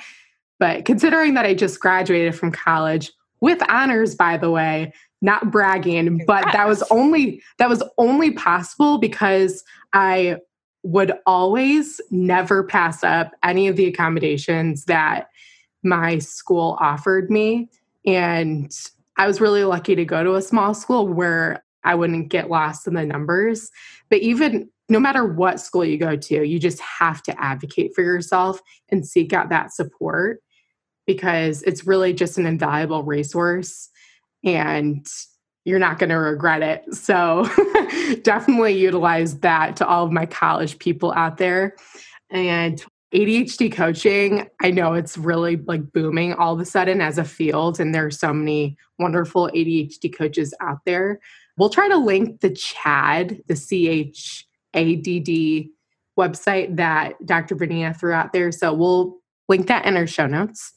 But 0.58 0.84
considering 0.84 1.32
that 1.32 1.46
I 1.46 1.54
just 1.54 1.80
graduated 1.80 2.34
from 2.34 2.52
college 2.52 3.10
with 3.40 3.62
honors 3.70 4.14
by 4.14 4.36
the 4.36 4.50
way, 4.50 4.92
not 5.22 5.50
bragging, 5.50 6.26
but 6.26 6.44
that 6.52 6.68
was 6.68 6.82
only 6.90 7.42
that 7.56 7.70
was 7.70 7.82
only 7.96 8.32
possible 8.32 8.98
because 8.98 9.64
I 9.94 10.36
would 10.82 11.12
always 11.24 12.02
never 12.10 12.64
pass 12.64 13.02
up 13.02 13.32
any 13.42 13.66
of 13.66 13.76
the 13.76 13.86
accommodations 13.86 14.84
that 14.84 15.28
my 15.82 16.18
school 16.18 16.76
offered 16.80 17.30
me. 17.30 17.70
And 18.08 18.72
I 19.18 19.26
was 19.26 19.38
really 19.38 19.64
lucky 19.64 19.94
to 19.94 20.04
go 20.06 20.24
to 20.24 20.36
a 20.36 20.42
small 20.42 20.72
school 20.72 21.06
where 21.06 21.62
I 21.84 21.94
wouldn't 21.94 22.30
get 22.30 22.48
lost 22.48 22.86
in 22.86 22.94
the 22.94 23.04
numbers. 23.04 23.70
But 24.08 24.20
even 24.20 24.70
no 24.88 24.98
matter 24.98 25.26
what 25.26 25.60
school 25.60 25.84
you 25.84 25.98
go 25.98 26.16
to, 26.16 26.42
you 26.42 26.58
just 26.58 26.80
have 26.80 27.22
to 27.24 27.38
advocate 27.38 27.94
for 27.94 28.02
yourself 28.02 28.62
and 28.88 29.06
seek 29.06 29.34
out 29.34 29.50
that 29.50 29.74
support 29.74 30.40
because 31.06 31.62
it's 31.64 31.86
really 31.86 32.14
just 32.14 32.38
an 32.38 32.46
invaluable 32.46 33.02
resource 33.02 33.90
and 34.42 35.06
you're 35.66 35.78
not 35.78 35.98
going 35.98 36.08
to 36.08 36.16
regret 36.16 36.62
it. 36.62 36.94
So 36.94 37.46
definitely 38.22 38.78
utilize 38.78 39.38
that 39.40 39.76
to 39.76 39.86
all 39.86 40.06
of 40.06 40.12
my 40.12 40.24
college 40.24 40.78
people 40.78 41.12
out 41.12 41.36
there. 41.36 41.76
And 42.30 42.82
ADHD 43.14 43.72
coaching, 43.72 44.48
I 44.60 44.70
know 44.70 44.92
it's 44.92 45.16
really 45.16 45.56
like 45.56 45.92
booming 45.92 46.34
all 46.34 46.52
of 46.52 46.60
a 46.60 46.66
sudden 46.66 47.00
as 47.00 47.16
a 47.16 47.24
field, 47.24 47.80
and 47.80 47.94
there 47.94 48.04
are 48.04 48.10
so 48.10 48.34
many 48.34 48.76
wonderful 48.98 49.50
ADHD 49.54 50.14
coaches 50.14 50.52
out 50.60 50.80
there. 50.84 51.20
We'll 51.56 51.70
try 51.70 51.88
to 51.88 51.96
link 51.96 52.40
the 52.40 52.50
CHADD, 52.50 53.46
the 53.46 53.56
C 53.56 53.88
H 53.88 54.46
A 54.74 54.96
D 54.96 55.20
D 55.20 55.70
website 56.18 56.76
that 56.76 57.14
Dr. 57.24 57.54
Vania 57.54 57.94
threw 57.94 58.12
out 58.12 58.32
there. 58.32 58.52
So 58.52 58.74
we'll 58.74 59.16
link 59.48 59.68
that 59.68 59.86
in 59.86 59.96
our 59.96 60.06
show 60.06 60.26
notes. 60.26 60.74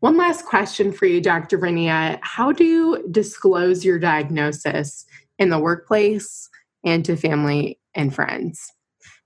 One 0.00 0.16
last 0.16 0.44
question 0.44 0.92
for 0.92 1.06
you, 1.06 1.20
Dr. 1.20 1.58
Vania. 1.58 2.18
How 2.22 2.52
do 2.52 2.64
you 2.64 3.08
disclose 3.10 3.84
your 3.84 3.98
diagnosis 3.98 5.06
in 5.38 5.48
the 5.48 5.58
workplace 5.58 6.48
and 6.84 7.04
to 7.06 7.16
family 7.16 7.80
and 7.94 8.14
friends? 8.14 8.72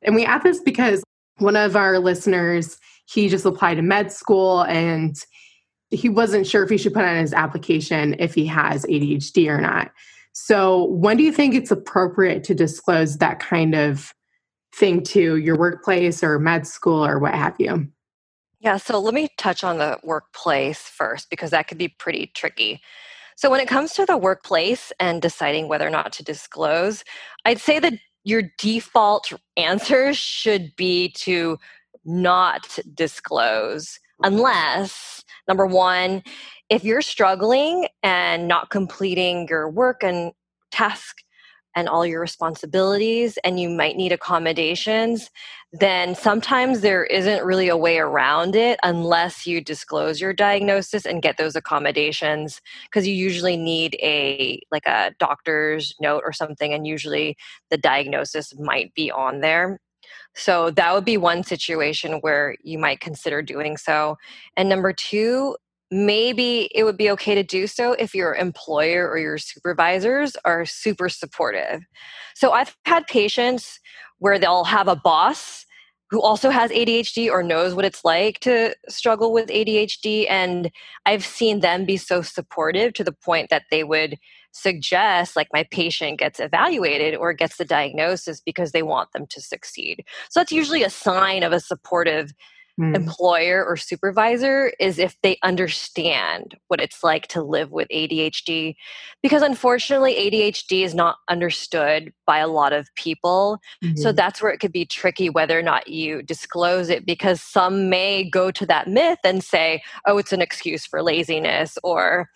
And 0.03 0.15
we 0.15 0.25
add 0.25 0.43
this 0.43 0.61
because 0.61 1.03
one 1.43 1.57
of 1.57 1.77
our 1.77 1.99
listeners, 1.99 2.79
he 3.07 3.29
just 3.29 3.45
applied 3.45 3.75
to 3.75 3.83
med 3.83 4.13
school 4.13 4.63
and 4.63 5.17
he 5.91 6.09
wasn't 6.09 6.47
sure 6.47 6.63
if 6.65 6.71
he 6.71 6.79
should 6.79 6.95
put 6.95 7.05
on 7.05 7.17
his 7.17 7.35
application 7.35 8.17
if 8.19 8.35
he 8.35 8.47
has 8.47 8.85
ADHD 8.87 9.49
or 9.49 9.61
not. 9.61 9.91
So, 10.33 10.85
when 10.85 11.19
do 11.19 11.23
you 11.23 11.33
think 11.33 11.55
it's 11.55 11.71
appropriate 11.71 12.43
to 12.45 12.55
disclose 12.55 13.19
that 13.19 13.39
kind 13.39 13.75
of 13.75 14.15
thing 14.75 15.03
to 15.03 15.37
your 15.37 15.59
workplace 15.59 16.25
or 16.25 16.39
med 16.39 16.67
school 16.67 17.05
or 17.05 17.19
what 17.19 17.35
have 17.35 17.55
you? 17.59 17.89
Yeah, 18.59 18.79
so 18.79 18.99
let 18.99 19.13
me 19.13 19.29
touch 19.37 19.63
on 19.63 19.77
the 19.79 19.99
workplace 20.03 20.79
first 20.79 21.29
because 21.29 21.51
that 21.51 21.69
could 21.69 21.79
be 21.79 21.89
pretty 21.89 22.29
tricky. 22.35 22.81
So, 23.37 23.51
when 23.51 23.61
it 23.61 23.69
comes 23.69 23.93
to 23.95 24.07
the 24.07 24.17
workplace 24.17 24.91
and 24.99 25.21
deciding 25.21 25.69
whether 25.69 25.87
or 25.87 25.91
not 25.91 26.13
to 26.15 26.25
disclose, 26.25 27.05
I'd 27.45 27.61
say 27.61 27.79
that 27.81 27.95
your 28.25 28.43
default 28.59 29.33
answer 29.57 30.15
should 30.15 30.75
be 30.77 31.11
to 31.11 31.59
not 32.05 32.79
disclose 32.95 33.99
unless 34.23 35.25
number 35.49 35.67
one 35.67 36.23
if 36.69 36.85
you're 36.85 37.03
struggling 37.03 37.87
and 38.03 38.49
not 38.49 38.71
completing 38.71 39.47
your 39.49 39.69
work 39.69 40.03
and 40.03 40.33
task 40.71 41.19
and 41.75 41.89
all 41.89 42.07
your 42.07 42.21
responsibilities 42.21 43.39
and 43.45 43.59
you 43.59 43.69
might 43.69 43.97
need 43.97 44.13
accommodations, 44.13 45.31
then 45.73 46.15
sometimes 46.15 46.81
there 46.81 47.05
isn't 47.05 47.45
really 47.45 47.69
a 47.69 47.77
way 47.77 47.99
around 47.99 48.55
it 48.55 48.79
unless 48.83 49.47
you 49.47 49.61
disclose 49.61 50.21
your 50.21 50.33
diagnosis 50.33 51.07
and 51.07 51.23
get 51.23 51.39
those 51.39 51.57
accommodations 51.57 52.61
because 52.85 53.07
you 53.07 53.15
usually 53.15 53.57
need 53.57 53.95
a 54.03 54.61
like 54.71 54.87
a 54.87 55.13
doctor's 55.19 55.95
note 56.01 56.23
or 56.25 56.33
something 56.33 56.75
and 56.75 56.87
usually 56.87 57.37
the 57.71 57.79
diagnosis 57.79 58.53
might 58.59 58.93
be 58.95 59.11
on 59.11 59.41
there. 59.41 59.79
So 60.35 60.71
that 60.71 60.95
would 60.95 61.05
be 61.05 61.17
one 61.17 61.43
situation 61.43 62.15
where 62.21 62.57
you 62.63 62.79
might 62.79 63.01
consider 63.01 63.43
doing 63.43 63.77
so. 63.77 64.17
And 64.57 64.69
number 64.69 64.93
2, 64.93 65.57
maybe 65.93 66.71
it 66.75 66.85
would 66.85 66.97
be 66.97 67.11
okay 67.11 67.35
to 67.35 67.43
do 67.43 67.67
so 67.67 67.93
if 67.93 68.15
your 68.15 68.35
employer 68.35 69.07
or 69.09 69.19
your 69.19 69.37
supervisors 69.37 70.37
are 70.45 70.65
super 70.65 71.11
supportive. 71.11 71.83
So 72.35 72.53
I've 72.53 72.75
had 72.87 73.07
patients 73.07 73.79
where 74.19 74.39
they'll 74.39 74.65
have 74.65 74.89
a 74.89 74.97
boss 74.97 75.67
who 76.11 76.21
also 76.23 76.51
has 76.51 76.71
ADHD 76.71 77.31
or 77.31 77.43
knows 77.43 77.75
what 77.75 77.85
it's 77.85 78.05
like 78.05 78.41
to 78.41 78.75
struggle 78.89 79.33
with 79.33 79.49
ADHD. 79.49 80.27
And 80.31 80.71
I've 81.07 81.25
seen 81.25 81.61
them 81.61 81.85
be 81.85 81.97
so 81.99 82.23
supportive 82.23 82.95
to 82.95 83.05
the 83.05 83.13
point 83.13 83.51
that 83.51 83.65
they 83.71 83.85
would 83.85 84.19
suggest, 84.53 85.37
like, 85.37 85.49
my 85.55 85.67
patient 85.71 86.19
gets 86.19 86.39
evaluated 86.39 87.15
or 87.15 87.33
gets 87.33 87.57
the 87.57 87.65
diagnosis 87.65 88.41
because 88.41 88.73
they 88.73 88.83
want 88.83 89.13
them 89.13 89.27
to 89.29 89.41
succeed. 89.41 90.05
So 90.31 90.41
that's 90.41 90.53
usually 90.53 90.83
a 90.83 90.91
sign 90.91 91.43
of 91.43 91.53
a 91.53 91.61
supportive 91.61 92.33
mm. 92.83 92.95
employer 92.95 93.65
or 93.65 93.77
supervisor 93.77 94.73
is 94.81 94.99
if 94.99 95.17
they 95.23 95.39
understand 95.43 96.57
what 96.69 96.81
it's 96.81 97.05
like 97.05 97.29
to 97.29 97.43
live 97.43 97.71
with 97.71 97.89
ADHD. 97.89 98.75
Because 99.23 99.43
unfortunately, 99.43 100.15
ADHD 100.15 100.85
is 100.85 100.95
not 100.95 101.17
understood 101.29 102.13
by 102.27 102.39
a 102.39 102.49
lot 102.49 102.73
of 102.73 102.89
people. 102.97 103.59
Mm-hmm. 103.85 103.97
So 103.97 104.13
that's 104.13 104.43
where 104.43 104.53
it 104.53 104.59
could 104.59 104.73
be 104.73 104.85
tricky 104.85 105.31
whether 105.31 105.59
or 105.59 105.63
not 105.63 105.89
you 105.89 106.23
disclose 106.23 106.89
it 106.89 107.07
because 107.07 107.41
some 107.41 107.89
may 107.89 108.29
go 108.29 108.51
to 108.51 108.67
that 108.67 108.89
myth 108.89 109.21
and 109.25 109.43
say, 109.43 109.83
oh, 110.07 110.19
it's 110.19 110.33
an 110.33 110.43
excuse 110.43 110.85
for 110.87 111.03
laziness 111.03 111.79
or 111.83 112.29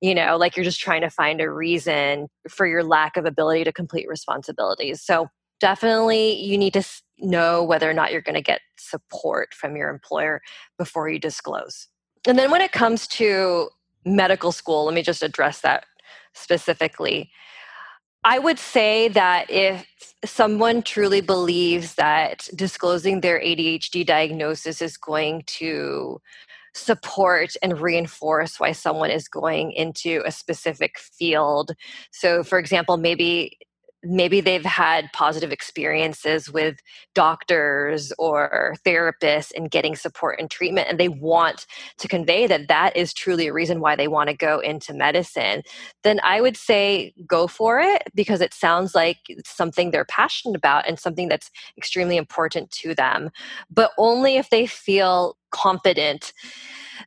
you 0.00 0.16
know, 0.16 0.36
like 0.36 0.56
you're 0.56 0.64
just 0.64 0.80
trying 0.80 1.02
to 1.02 1.10
find 1.10 1.40
a 1.40 1.48
reason 1.48 2.26
for 2.48 2.66
your 2.66 2.82
lack 2.82 3.16
of 3.16 3.24
ability 3.24 3.62
to 3.62 3.72
complete 3.72 4.08
responsibilities. 4.08 5.00
So 5.00 5.28
definitely 5.62 6.34
you 6.42 6.58
need 6.58 6.72
to 6.72 6.82
know 7.18 7.62
whether 7.62 7.88
or 7.88 7.94
not 7.94 8.10
you're 8.10 8.20
going 8.20 8.34
to 8.34 8.42
get 8.42 8.60
support 8.76 9.54
from 9.54 9.76
your 9.76 9.88
employer 9.88 10.42
before 10.76 11.08
you 11.08 11.20
disclose. 11.20 11.86
And 12.26 12.36
then 12.36 12.50
when 12.50 12.60
it 12.60 12.72
comes 12.72 13.06
to 13.08 13.68
medical 14.04 14.50
school, 14.50 14.86
let 14.86 14.94
me 14.94 15.02
just 15.02 15.22
address 15.22 15.60
that 15.60 15.84
specifically. 16.34 17.30
I 18.24 18.40
would 18.40 18.58
say 18.58 19.06
that 19.08 19.48
if 19.50 19.86
someone 20.24 20.82
truly 20.82 21.20
believes 21.20 21.94
that 21.94 22.48
disclosing 22.56 23.20
their 23.20 23.40
ADHD 23.40 24.04
diagnosis 24.04 24.82
is 24.82 24.96
going 24.96 25.44
to 25.46 26.20
support 26.74 27.54
and 27.62 27.80
reinforce 27.80 28.58
why 28.58 28.72
someone 28.72 29.10
is 29.10 29.28
going 29.28 29.70
into 29.72 30.22
a 30.24 30.32
specific 30.32 30.98
field. 30.98 31.72
So, 32.10 32.42
for 32.42 32.58
example, 32.58 32.96
maybe 32.96 33.58
maybe 34.04 34.40
they've 34.40 34.64
had 34.64 35.12
positive 35.12 35.52
experiences 35.52 36.50
with 36.50 36.76
doctors 37.14 38.12
or 38.18 38.74
therapists 38.84 39.52
in 39.52 39.68
getting 39.68 39.94
support 39.94 40.40
and 40.40 40.50
treatment 40.50 40.88
and 40.88 40.98
they 40.98 41.08
want 41.08 41.66
to 41.98 42.08
convey 42.08 42.46
that 42.46 42.68
that 42.68 42.96
is 42.96 43.12
truly 43.12 43.46
a 43.46 43.52
reason 43.52 43.80
why 43.80 43.94
they 43.94 44.08
want 44.08 44.28
to 44.28 44.36
go 44.36 44.58
into 44.58 44.92
medicine 44.92 45.62
then 46.02 46.20
i 46.24 46.40
would 46.40 46.56
say 46.56 47.12
go 47.26 47.46
for 47.46 47.78
it 47.78 48.02
because 48.14 48.40
it 48.40 48.52
sounds 48.52 48.94
like 48.94 49.18
something 49.44 49.90
they're 49.90 50.04
passionate 50.04 50.56
about 50.56 50.86
and 50.86 50.98
something 50.98 51.28
that's 51.28 51.50
extremely 51.76 52.16
important 52.16 52.70
to 52.70 52.94
them 52.94 53.30
but 53.70 53.92
only 53.98 54.36
if 54.36 54.50
they 54.50 54.66
feel 54.66 55.36
confident 55.50 56.32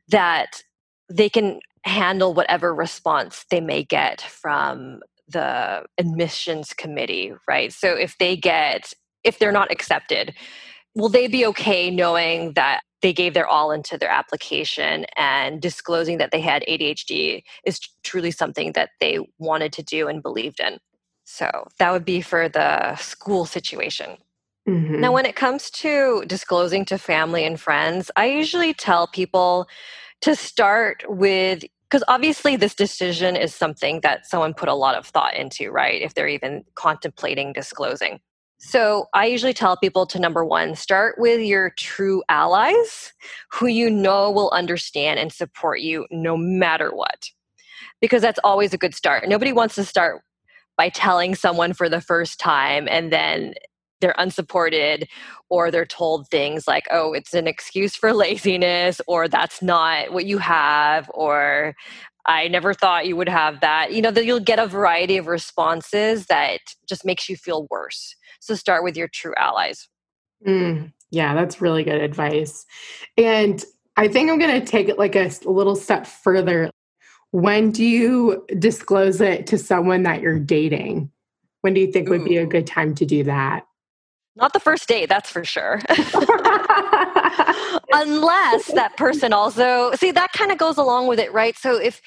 that 0.08 0.62
they 1.10 1.28
can 1.28 1.60
handle 1.84 2.34
whatever 2.34 2.74
response 2.74 3.44
they 3.50 3.60
may 3.60 3.84
get 3.84 4.20
from 4.22 5.00
the 5.28 5.84
admissions 5.98 6.72
committee, 6.72 7.32
right? 7.48 7.72
So 7.72 7.94
if 7.94 8.16
they 8.18 8.36
get, 8.36 8.92
if 9.24 9.38
they're 9.38 9.52
not 9.52 9.70
accepted, 9.70 10.34
will 10.94 11.08
they 11.08 11.26
be 11.26 11.44
okay 11.46 11.90
knowing 11.90 12.52
that 12.54 12.80
they 13.02 13.12
gave 13.12 13.34
their 13.34 13.46
all 13.46 13.70
into 13.70 13.98
their 13.98 14.10
application 14.10 15.04
and 15.16 15.60
disclosing 15.60 16.18
that 16.18 16.30
they 16.30 16.40
had 16.40 16.64
ADHD 16.68 17.42
is 17.64 17.78
truly 18.02 18.30
something 18.30 18.72
that 18.72 18.90
they 19.00 19.18
wanted 19.38 19.72
to 19.74 19.82
do 19.82 20.08
and 20.08 20.22
believed 20.22 20.60
in? 20.60 20.78
So 21.24 21.50
that 21.78 21.92
would 21.92 22.04
be 22.04 22.20
for 22.20 22.48
the 22.48 22.96
school 22.96 23.46
situation. 23.46 24.16
Mm-hmm. 24.68 25.00
Now, 25.00 25.12
when 25.12 25.26
it 25.26 25.36
comes 25.36 25.70
to 25.70 26.24
disclosing 26.26 26.84
to 26.86 26.98
family 26.98 27.44
and 27.44 27.60
friends, 27.60 28.10
I 28.16 28.26
usually 28.26 28.74
tell 28.74 29.06
people 29.06 29.68
to 30.22 30.34
start 30.34 31.04
with 31.08 31.64
because 31.88 32.02
obviously 32.08 32.56
this 32.56 32.74
decision 32.74 33.36
is 33.36 33.54
something 33.54 34.00
that 34.00 34.26
someone 34.26 34.54
put 34.54 34.68
a 34.68 34.74
lot 34.74 34.96
of 34.96 35.06
thought 35.06 35.34
into, 35.34 35.70
right? 35.70 36.02
If 36.02 36.14
they're 36.14 36.28
even 36.28 36.64
contemplating 36.74 37.52
disclosing. 37.52 38.20
So 38.58 39.06
I 39.14 39.26
usually 39.26 39.52
tell 39.52 39.76
people 39.76 40.06
to 40.06 40.18
number 40.18 40.44
one, 40.44 40.74
start 40.74 41.16
with 41.18 41.40
your 41.40 41.70
true 41.78 42.22
allies 42.28 43.12
who 43.52 43.66
you 43.66 43.90
know 43.90 44.30
will 44.30 44.50
understand 44.50 45.20
and 45.20 45.32
support 45.32 45.80
you 45.80 46.06
no 46.10 46.36
matter 46.36 46.90
what. 46.94 47.30
Because 48.00 48.22
that's 48.22 48.40
always 48.42 48.72
a 48.72 48.78
good 48.78 48.94
start. 48.94 49.28
Nobody 49.28 49.52
wants 49.52 49.74
to 49.76 49.84
start 49.84 50.22
by 50.76 50.88
telling 50.88 51.34
someone 51.34 51.72
for 51.72 51.88
the 51.88 52.00
first 52.00 52.40
time 52.40 52.88
and 52.90 53.12
then 53.12 53.54
they're 54.00 54.14
unsupported 54.18 55.08
or 55.48 55.70
they're 55.70 55.86
told 55.86 56.28
things 56.28 56.66
like 56.66 56.86
oh 56.90 57.12
it's 57.12 57.34
an 57.34 57.46
excuse 57.46 57.96
for 57.96 58.12
laziness 58.14 59.00
or 59.06 59.28
that's 59.28 59.62
not 59.62 60.12
what 60.12 60.26
you 60.26 60.38
have 60.38 61.10
or 61.14 61.74
i 62.26 62.48
never 62.48 62.74
thought 62.74 63.06
you 63.06 63.16
would 63.16 63.28
have 63.28 63.60
that 63.60 63.92
you 63.92 64.02
know 64.02 64.10
that 64.10 64.24
you'll 64.24 64.40
get 64.40 64.58
a 64.58 64.66
variety 64.66 65.16
of 65.16 65.26
responses 65.26 66.26
that 66.26 66.60
just 66.88 67.04
makes 67.04 67.28
you 67.28 67.36
feel 67.36 67.66
worse 67.70 68.14
so 68.40 68.54
start 68.54 68.84
with 68.84 68.96
your 68.96 69.08
true 69.08 69.34
allies 69.36 69.88
Mm, 70.44 70.92
yeah, 71.10 71.34
that's 71.34 71.60
really 71.60 71.84
good 71.84 72.00
advice. 72.00 72.66
And 73.16 73.64
I 73.96 74.08
think 74.08 74.30
I'm 74.30 74.38
going 74.38 74.60
to 74.60 74.66
take 74.66 74.88
it 74.88 74.98
like 74.98 75.16
a, 75.16 75.30
little 75.44 75.76
step 75.76 76.06
further. 76.06 76.70
When 77.30 77.70
do 77.70 77.84
you 77.84 78.44
disclose 78.58 79.20
it 79.20 79.46
to 79.48 79.58
someone 79.58 80.02
that 80.04 80.20
you're 80.20 80.38
dating? 80.38 81.10
When 81.62 81.74
do 81.74 81.80
you 81.80 81.90
think 81.90 82.08
Ooh. 82.08 82.12
would 82.12 82.24
be 82.24 82.36
a 82.36 82.46
good 82.46 82.66
time 82.66 82.94
to 82.96 83.06
do 83.06 83.24
that? 83.24 83.65
Not 84.36 84.52
the 84.52 84.60
first 84.60 84.86
date, 84.86 85.08
that's 85.08 85.30
for 85.30 85.44
sure. 85.44 85.80
Unless 87.92 88.66
that 88.74 88.92
person 88.98 89.32
also 89.32 89.92
see 89.94 90.10
that 90.10 90.32
kind 90.32 90.52
of 90.52 90.58
goes 90.58 90.76
along 90.76 91.06
with 91.06 91.18
it, 91.18 91.32
right? 91.32 91.56
So 91.56 91.80
if 91.80 92.02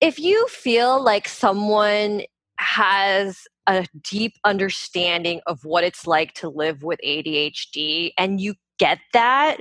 if 0.00 0.18
you 0.18 0.46
feel 0.48 1.02
like 1.02 1.28
someone 1.28 2.22
has 2.58 3.40
a 3.66 3.86
deep 4.02 4.34
understanding 4.44 5.40
of 5.46 5.64
what 5.64 5.84
it's 5.84 6.06
like 6.06 6.32
to 6.34 6.48
live 6.48 6.82
with 6.82 6.98
ADHD 7.04 8.12
and 8.16 8.40
you 8.40 8.54
get 8.78 8.98
that 9.12 9.58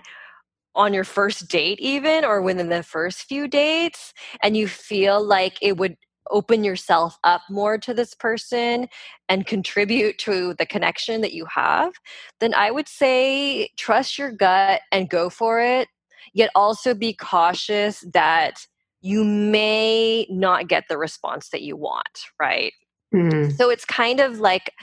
on 0.75 0.93
your 0.93 1.03
first 1.03 1.49
date 1.49 1.79
even 1.81 2.23
or 2.23 2.41
within 2.41 2.69
the 2.69 2.83
first 2.83 3.23
few 3.23 3.47
dates 3.47 4.13
and 4.41 4.55
you 4.55 4.67
feel 4.67 5.21
like 5.21 5.57
it 5.61 5.77
would 5.77 5.97
open 6.29 6.63
yourself 6.63 7.17
up 7.23 7.41
more 7.49 7.77
to 7.77 7.93
this 7.93 8.13
person 8.13 8.87
and 9.27 9.45
contribute 9.45 10.17
to 10.19 10.53
the 10.55 10.65
connection 10.65 11.21
that 11.21 11.33
you 11.33 11.45
have, 11.45 11.93
then 12.39 12.53
I 12.53 12.71
would 12.71 12.87
say 12.87 13.69
trust 13.77 14.17
your 14.17 14.31
gut 14.31 14.81
and 14.91 15.09
go 15.09 15.29
for 15.29 15.59
it. 15.61 15.87
Yet 16.33 16.51
also 16.53 16.93
be 16.93 17.13
cautious 17.13 18.05
that 18.13 18.65
you 19.01 19.23
may 19.23 20.27
not 20.29 20.67
get 20.67 20.85
the 20.89 20.97
response 20.97 21.49
that 21.49 21.61
you 21.61 21.75
want, 21.75 22.25
right? 22.39 22.73
Mm-hmm. 23.13 23.51
So 23.51 23.69
it's 23.69 23.85
kind 23.85 24.19
of 24.19 24.39
like 24.39 24.73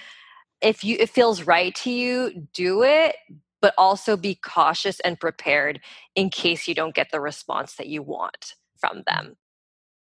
if 0.60 0.82
you 0.82 0.96
it 0.98 1.10
feels 1.10 1.42
right 1.42 1.74
to 1.76 1.90
you, 1.90 2.48
do 2.52 2.82
it, 2.82 3.16
but 3.60 3.74
also 3.78 4.16
be 4.16 4.34
cautious 4.34 5.00
and 5.00 5.20
prepared 5.20 5.80
in 6.14 6.30
case 6.30 6.66
you 6.66 6.74
don't 6.74 6.94
get 6.94 7.08
the 7.12 7.20
response 7.20 7.76
that 7.76 7.88
you 7.88 8.02
want 8.02 8.54
from 8.78 9.02
them. 9.06 9.36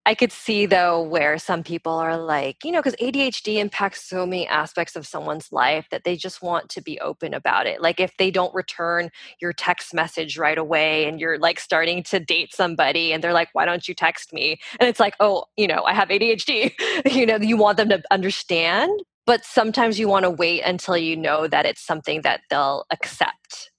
I 0.06 0.14
could 0.14 0.30
see 0.30 0.66
though 0.66 1.02
where 1.02 1.36
some 1.36 1.64
people 1.64 1.94
are 1.94 2.16
like, 2.16 2.64
you 2.64 2.70
know, 2.70 2.78
because 2.78 2.94
ADHD 3.02 3.56
impacts 3.56 4.08
so 4.08 4.24
many 4.24 4.46
aspects 4.46 4.94
of 4.94 5.04
someone's 5.04 5.50
life 5.50 5.88
that 5.90 6.04
they 6.04 6.14
just 6.14 6.40
want 6.40 6.68
to 6.70 6.80
be 6.80 7.00
open 7.00 7.34
about 7.34 7.66
it. 7.66 7.82
Like 7.82 7.98
if 7.98 8.16
they 8.16 8.30
don't 8.30 8.54
return 8.54 9.10
your 9.40 9.52
text 9.52 9.92
message 9.92 10.38
right 10.38 10.58
away 10.58 11.08
and 11.08 11.18
you're 11.18 11.40
like 11.40 11.58
starting 11.58 12.04
to 12.04 12.20
date 12.20 12.54
somebody 12.54 13.12
and 13.12 13.22
they're 13.22 13.32
like, 13.32 13.48
why 13.52 13.64
don't 13.64 13.88
you 13.88 13.94
text 13.94 14.32
me? 14.32 14.60
And 14.78 14.88
it's 14.88 15.00
like, 15.00 15.14
oh, 15.18 15.46
you 15.56 15.66
know, 15.66 15.82
I 15.82 15.92
have 15.92 16.08
ADHD. 16.08 16.72
you 17.12 17.26
know, 17.26 17.38
you 17.38 17.56
want 17.56 17.76
them 17.76 17.88
to 17.88 18.00
understand, 18.12 18.92
but 19.26 19.44
sometimes 19.44 19.98
you 19.98 20.06
want 20.06 20.22
to 20.22 20.30
wait 20.30 20.62
until 20.62 20.96
you 20.96 21.16
know 21.16 21.48
that 21.48 21.66
it's 21.66 21.84
something 21.84 22.22
that 22.22 22.42
they'll 22.48 22.86
accept 22.92 23.72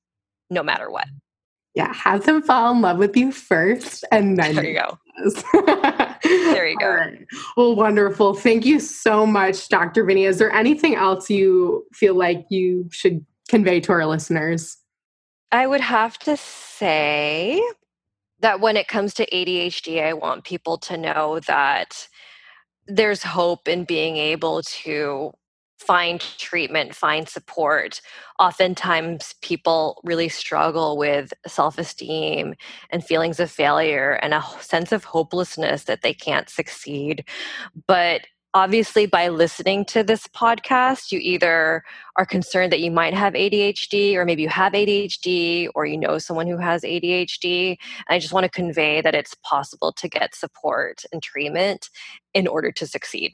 no 0.49 0.61
matter 0.61 0.91
what. 0.91 1.07
Yeah, 1.73 1.93
have 1.93 2.25
them 2.25 2.41
fall 2.41 2.73
in 2.73 2.81
love 2.81 2.97
with 2.97 3.15
you 3.15 3.31
first 3.31 4.03
and 4.11 4.37
then 4.39 4.55
there 4.55 4.65
you 4.65 4.73
go. 4.73 4.99
there 5.53 6.67
you 6.67 6.77
go. 6.79 6.89
Right. 6.89 7.25
Well, 7.55 7.75
wonderful. 7.75 8.33
Thank 8.33 8.65
you 8.65 8.79
so 8.79 9.25
much, 9.25 9.67
Dr. 9.69 10.03
Vania. 10.05 10.29
Is 10.29 10.37
there 10.37 10.51
anything 10.51 10.95
else 10.95 11.29
you 11.29 11.85
feel 11.93 12.15
like 12.15 12.45
you 12.49 12.87
should 12.91 13.25
convey 13.49 13.79
to 13.81 13.91
our 13.93 14.05
listeners? 14.05 14.77
I 15.51 15.65
would 15.65 15.81
have 15.81 16.17
to 16.19 16.37
say 16.37 17.61
that 18.41 18.59
when 18.59 18.77
it 18.77 18.87
comes 18.87 19.13
to 19.15 19.25
ADHD, 19.31 20.03
I 20.03 20.13
want 20.13 20.43
people 20.43 20.77
to 20.79 20.97
know 20.97 21.39
that 21.47 22.07
there's 22.87 23.23
hope 23.23 23.67
in 23.67 23.83
being 23.83 24.17
able 24.17 24.61
to 24.61 25.31
find 25.77 26.19
treatment, 26.19 26.95
find 26.95 27.29
support. 27.29 28.01
Oftentimes, 28.39 29.35
people 29.41 30.01
really 30.03 30.29
struggle 30.29 30.97
with 30.97 31.33
self 31.45 31.77
esteem 31.77 32.55
and 32.89 33.03
feelings 33.03 33.39
of 33.39 33.51
failure 33.51 34.13
and 34.21 34.33
a 34.33 34.43
sense 34.59 34.91
of 34.91 35.03
hopelessness 35.03 35.83
that 35.85 36.01
they 36.01 36.13
can't 36.13 36.49
succeed. 36.49 37.25
But 37.87 38.21
obviously, 38.53 39.05
by 39.05 39.27
listening 39.27 39.85
to 39.85 40.03
this 40.03 40.27
podcast, 40.27 41.11
you 41.11 41.19
either 41.21 41.83
are 42.15 42.25
concerned 42.25 42.71
that 42.71 42.81
you 42.81 42.89
might 42.89 43.13
have 43.13 43.33
ADHD, 43.33 44.15
or 44.15 44.25
maybe 44.25 44.41
you 44.41 44.49
have 44.49 44.73
ADHD, 44.73 45.69
or 45.75 45.85
you 45.85 45.97
know 45.97 46.17
someone 46.17 46.47
who 46.47 46.57
has 46.57 46.81
ADHD. 46.81 47.77
I 48.07 48.19
just 48.19 48.33
want 48.33 48.45
to 48.45 48.49
convey 48.49 49.01
that 49.01 49.15
it's 49.15 49.35
possible 49.43 49.93
to 49.93 50.09
get 50.09 50.33
support 50.33 51.03
and 51.11 51.21
treatment 51.21 51.89
in 52.33 52.47
order 52.47 52.71
to 52.71 52.87
succeed. 52.87 53.33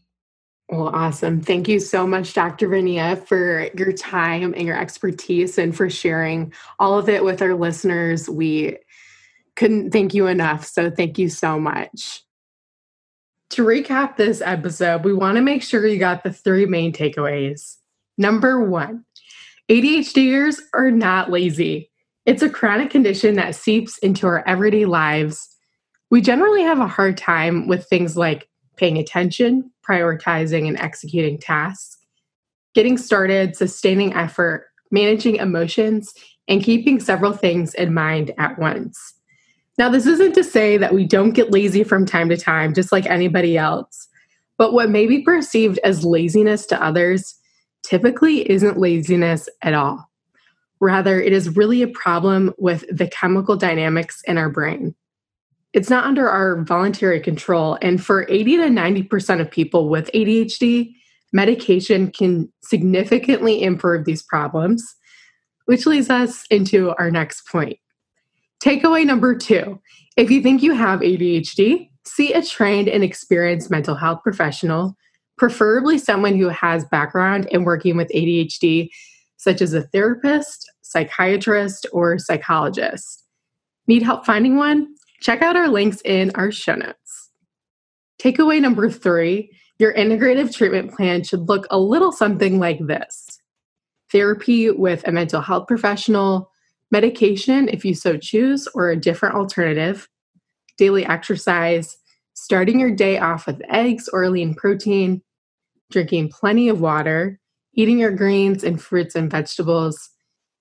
Well, 0.74 0.90
awesome. 0.92 1.40
Thank 1.40 1.68
you 1.68 1.80
so 1.80 2.08
much, 2.08 2.34
Dr. 2.34 2.68
Vania, 2.68 3.16
for 3.28 3.70
your 3.78 3.94
time 3.94 4.56
and 4.56 4.66
your 4.66 4.76
expertise 4.76 5.60
and 5.60 5.76
for 5.76 5.88
sharing 5.88 6.52
all 6.80 6.98
of 6.98 7.08
it 7.08 7.24
with 7.24 7.44
our 7.44 7.54
listeners. 7.54 8.28
We 8.28 8.80
couldn't 9.56 9.92
thank 9.92 10.16
you 10.16 10.26
enough. 10.26 10.66
So, 10.66 10.90
thank 10.90 11.20
you 11.20 11.30
so 11.30 11.60
much. 11.60 12.24
To 13.52 13.64
recap 13.64 14.18
this 14.18 14.42
episode, 14.42 15.04
we 15.04 15.14
want 15.14 15.36
to 15.36 15.44
make 15.44 15.62
sure 15.62 15.86
you 15.86 16.00
got 16.00 16.24
the 16.24 16.34
three 16.34 16.66
main 16.66 16.92
takeaways. 16.92 17.76
Number 18.18 18.68
one, 18.68 19.06
ADHDers 19.70 20.58
are 20.74 20.90
not 20.90 21.30
lazy. 21.30 21.92
It's 22.26 22.42
a 22.42 22.50
chronic 22.50 22.90
condition 22.90 23.36
that 23.36 23.54
seeps 23.54 24.00
into 24.00 24.26
our 24.26 24.44
everyday 24.48 24.86
lives. 24.86 25.56
We 26.10 26.22
generally 26.22 26.64
have 26.64 26.80
a 26.80 26.88
hard 26.88 27.16
time 27.16 27.68
with 27.68 27.86
things 27.86 28.18
like 28.18 28.50
paying 28.76 28.98
attention, 28.98 29.70
prioritizing 29.88 30.68
and 30.68 30.80
executing 30.80 31.38
tasks, 31.38 31.98
getting 32.74 32.98
started, 32.98 33.56
sustaining 33.56 34.14
effort, 34.14 34.68
managing 34.92 35.36
emotions, 35.38 36.14
and 36.48 36.64
keeping 36.64 37.00
several 37.00 37.34
things 37.34 37.74
in 37.74 37.94
mind 37.94 38.32
at 38.38 38.58
once. 38.60 39.14
Now, 39.78 39.90
this 39.90 40.06
isn't 40.06 40.34
to 40.34 40.44
say 40.44 40.78
that 40.78 40.94
we 40.94 41.06
don't 41.06 41.32
get 41.32 41.52
lazy 41.52 41.84
from 41.84 42.06
time 42.06 42.30
to 42.30 42.38
time, 42.38 42.74
just 42.74 42.92
like 42.92 43.06
anybody 43.08 43.58
else, 43.58 44.08
but 44.58 44.74
what 44.74 44.90
may 44.90 45.08
be 45.08 45.24
perceived 45.24 45.80
as 45.84 46.06
laziness 46.06 46.66
to 46.68 46.84
others 46.84 47.36
typically 47.82 48.50
isn't 48.50 48.78
laziness 48.78 49.50
at 49.62 49.74
all. 49.74 50.10
Rather, 50.80 51.20
it 51.22 51.34
is 51.34 51.56
really 51.56 51.82
a 51.82 51.88
problem 51.88 52.54
with 52.58 52.86
the 52.92 53.08
chemical 53.08 53.56
dynamics 53.56 54.22
in 54.28 54.38
our 54.38 54.50
brain 54.50 54.96
it's 55.74 55.90
not 55.90 56.06
under 56.06 56.30
our 56.30 56.64
voluntary 56.64 57.20
control. 57.20 57.78
And 57.82 58.04
for 58.04 58.28
80 58.30 58.58
to 58.58 58.64
90% 58.64 59.42
of 59.42 59.50
people 59.50 59.90
with 59.90 60.12
ADHD, 60.14 60.94
medication 61.32 62.12
can 62.12 62.52
significantly 62.64 63.64
improve 63.64 64.06
these 64.06 64.22
problems, 64.22 64.96
which 65.66 65.86
leads 65.86 66.10
us 66.10 66.46
into 66.52 66.94
our 67.00 67.10
next 67.10 67.48
point. 67.48 67.80
Takeaway 68.64 69.06
number 69.06 69.36
two 69.36 69.82
if 70.16 70.30
you 70.30 70.44
think 70.44 70.62
you 70.62 70.74
have 70.74 71.00
ADHD, 71.00 71.90
see 72.06 72.34
a 72.34 72.44
trained 72.44 72.88
and 72.88 73.04
experienced 73.04 73.72
mental 73.72 73.96
health 73.96 74.22
professional, 74.22 74.96
preferably 75.40 75.98
someone 75.98 76.38
who 76.38 76.50
has 76.50 76.86
background 76.86 77.48
in 77.48 77.64
working 77.64 77.98
with 77.98 78.10
ADHD, 78.10 78.90
such 79.38 79.60
as 79.60 79.74
a 79.74 79.82
therapist, 79.82 80.72
psychiatrist, 80.84 81.88
or 81.92 82.20
psychologist. 82.20 83.26
Need 83.88 84.04
help 84.04 84.24
finding 84.24 84.56
one? 84.56 84.94
Check 85.24 85.42
out 85.42 85.56
our 85.56 85.70
links 85.70 86.02
in 86.04 86.32
our 86.36 86.52
show 86.52 86.76
notes. 86.76 87.30
Takeaway 88.22 88.62
number 88.62 88.90
three 88.90 89.50
your 89.80 89.94
integrative 89.94 90.54
treatment 90.54 90.94
plan 90.94 91.24
should 91.24 91.50
look 91.50 91.66
a 91.72 91.80
little 91.80 92.12
something 92.12 92.60
like 92.60 92.80
this 92.86 93.40
therapy 94.12 94.70
with 94.70 95.06
a 95.08 95.12
mental 95.12 95.42
health 95.42 95.68
professional, 95.68 96.52
medication 96.92 97.68
if 97.70 97.84
you 97.84 97.96
so 97.96 98.16
choose, 98.16 98.68
or 98.76 98.92
a 98.92 98.96
different 98.96 99.34
alternative, 99.34 100.08
daily 100.78 101.06
exercise, 101.06 101.98
starting 102.34 102.80
your 102.80 102.92
day 102.92 103.18
off 103.18 103.48
with 103.48 103.62
eggs 103.70 104.08
or 104.14 104.30
lean 104.30 104.54
protein, 104.54 105.22
drinking 105.90 106.30
plenty 106.30 106.70
of 106.70 106.80
water, 106.80 107.40
eating 107.74 107.98
your 107.98 108.12
greens 108.12 108.64
and 108.64 108.80
fruits 108.80 109.16
and 109.16 109.32
vegetables, 109.32 110.12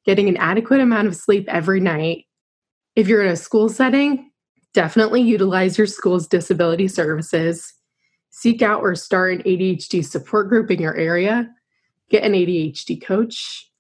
getting 0.07 0.29
an 0.29 0.39
adequate 0.39 0.81
amount 0.81 1.09
of 1.09 1.15
sleep 1.15 1.45
every 1.49 1.81
night. 1.81 2.25
If 2.97 3.07
you're 3.07 3.23
in 3.23 3.31
a 3.31 3.37
school 3.37 3.69
setting, 3.69 4.32
Definitely 4.75 5.23
utilize 5.23 5.77
your 5.77 5.87
school's 5.87 6.27
disability 6.27 6.89
services. 6.89 7.75
Seek 8.31 8.63
out 8.63 8.81
or 8.81 8.95
start 8.95 9.33
an 9.33 9.43
ADHD 9.43 10.05
support 10.05 10.49
group 10.49 10.71
in 10.71 10.81
your 10.81 10.97
area. 10.97 11.51
Get 12.09 12.25
an 12.25 12.33
ADHD 12.33 13.03
coach. 13.03 13.71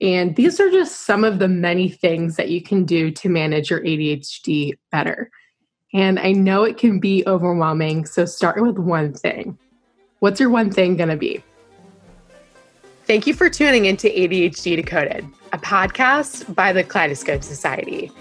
And 0.00 0.34
these 0.34 0.58
are 0.58 0.70
just 0.70 1.04
some 1.06 1.24
of 1.24 1.38
the 1.38 1.48
many 1.48 1.88
things 1.88 2.36
that 2.36 2.50
you 2.50 2.62
can 2.62 2.84
do 2.84 3.10
to 3.10 3.28
manage 3.28 3.70
your 3.70 3.80
ADHD 3.80 4.72
better. 4.90 5.30
And 5.92 6.18
I 6.18 6.32
know 6.32 6.64
it 6.64 6.78
can 6.78 7.00
be 7.00 7.24
overwhelming, 7.26 8.06
so 8.06 8.24
start 8.24 8.62
with 8.62 8.78
one 8.78 9.12
thing. 9.12 9.58
What's 10.20 10.40
your 10.40 10.50
one 10.50 10.70
thing 10.70 10.96
going 10.96 11.08
to 11.08 11.16
be? 11.16 11.42
Thank 13.10 13.26
you 13.26 13.34
for 13.34 13.50
tuning 13.50 13.86
into 13.86 14.06
ADHD 14.06 14.76
Decoded, 14.76 15.26
a 15.52 15.58
podcast 15.58 16.54
by 16.54 16.72
the 16.72 16.84
Kaleidoscope 16.84 17.42
Society. 17.42 18.12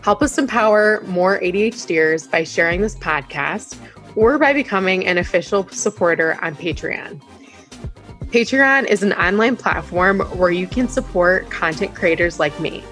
Help 0.00 0.22
us 0.22 0.38
empower 0.38 1.02
more 1.02 1.38
ADHDers 1.40 2.30
by 2.30 2.44
sharing 2.44 2.80
this 2.80 2.94
podcast 2.94 3.76
or 4.16 4.38
by 4.38 4.54
becoming 4.54 5.06
an 5.06 5.18
official 5.18 5.68
supporter 5.68 6.38
on 6.40 6.56
Patreon. 6.56 7.20
Patreon 8.28 8.86
is 8.86 9.02
an 9.02 9.12
online 9.12 9.54
platform 9.54 10.20
where 10.20 10.50
you 10.50 10.66
can 10.66 10.88
support 10.88 11.50
content 11.50 11.94
creators 11.94 12.40
like 12.40 12.58
me. 12.58 12.82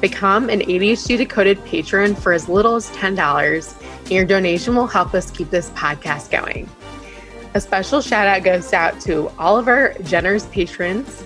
Become 0.00 0.50
an 0.50 0.62
ADHD 0.62 1.16
Decoded 1.16 1.64
patron 1.64 2.16
for 2.16 2.32
as 2.32 2.48
little 2.48 2.74
as 2.74 2.90
$10, 2.90 3.80
and 4.00 4.10
your 4.10 4.24
donation 4.24 4.74
will 4.74 4.88
help 4.88 5.14
us 5.14 5.30
keep 5.30 5.48
this 5.48 5.70
podcast 5.70 6.32
going. 6.32 6.68
A 7.54 7.60
special 7.60 8.00
shout 8.00 8.26
out 8.26 8.44
goes 8.44 8.72
out 8.72 8.98
to 9.02 9.30
our 9.38 9.92
generous 10.04 10.46
patrons 10.46 11.22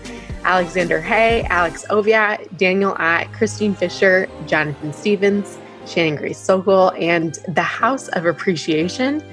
Alexander 0.46 1.00
Hey, 1.00 1.42
Alex 1.44 1.84
Oviatt, 1.90 2.56
Daniel 2.56 2.94
Ott, 2.98 3.32
Christine 3.32 3.74
Fischer, 3.74 4.28
Jonathan 4.46 4.92
Stephens, 4.92 5.58
Shannon 5.86 6.14
Grace 6.14 6.38
Sokol, 6.38 6.92
and 6.92 7.40
the 7.48 7.62
House 7.62 8.06
of 8.08 8.26
Appreciation. 8.26 9.24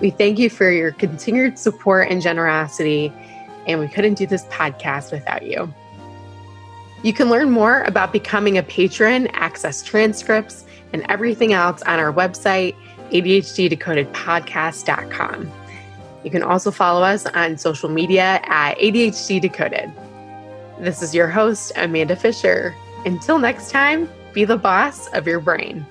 We 0.00 0.08
thank 0.08 0.38
you 0.38 0.48
for 0.48 0.70
your 0.70 0.92
continued 0.92 1.58
support 1.58 2.08
and 2.10 2.22
generosity, 2.22 3.12
and 3.66 3.78
we 3.78 3.88
couldn't 3.88 4.14
do 4.14 4.26
this 4.26 4.46
podcast 4.46 5.12
without 5.12 5.44
you. 5.44 5.70
You 7.02 7.12
can 7.12 7.28
learn 7.28 7.50
more 7.50 7.82
about 7.82 8.10
becoming 8.10 8.56
a 8.56 8.62
patron, 8.62 9.26
access 9.34 9.82
transcripts, 9.82 10.64
and 10.94 11.04
everything 11.10 11.52
else 11.52 11.82
on 11.82 11.98
our 11.98 12.10
website, 12.10 12.74
ADHDdecodedpodcast.com. 13.10 15.52
You 16.24 16.30
can 16.30 16.42
also 16.42 16.70
follow 16.70 17.02
us 17.02 17.26
on 17.26 17.58
social 17.58 17.90
media 17.90 18.40
at 18.44 18.78
ADHD 18.78 19.40
Decoded. 19.40 19.92
This 20.80 21.02
is 21.02 21.14
your 21.14 21.28
host, 21.28 21.70
Amanda 21.76 22.16
Fisher. 22.16 22.74
Until 23.04 23.38
next 23.38 23.70
time, 23.70 24.08
be 24.32 24.44
the 24.44 24.56
boss 24.56 25.06
of 25.08 25.26
your 25.26 25.38
brain. 25.38 25.86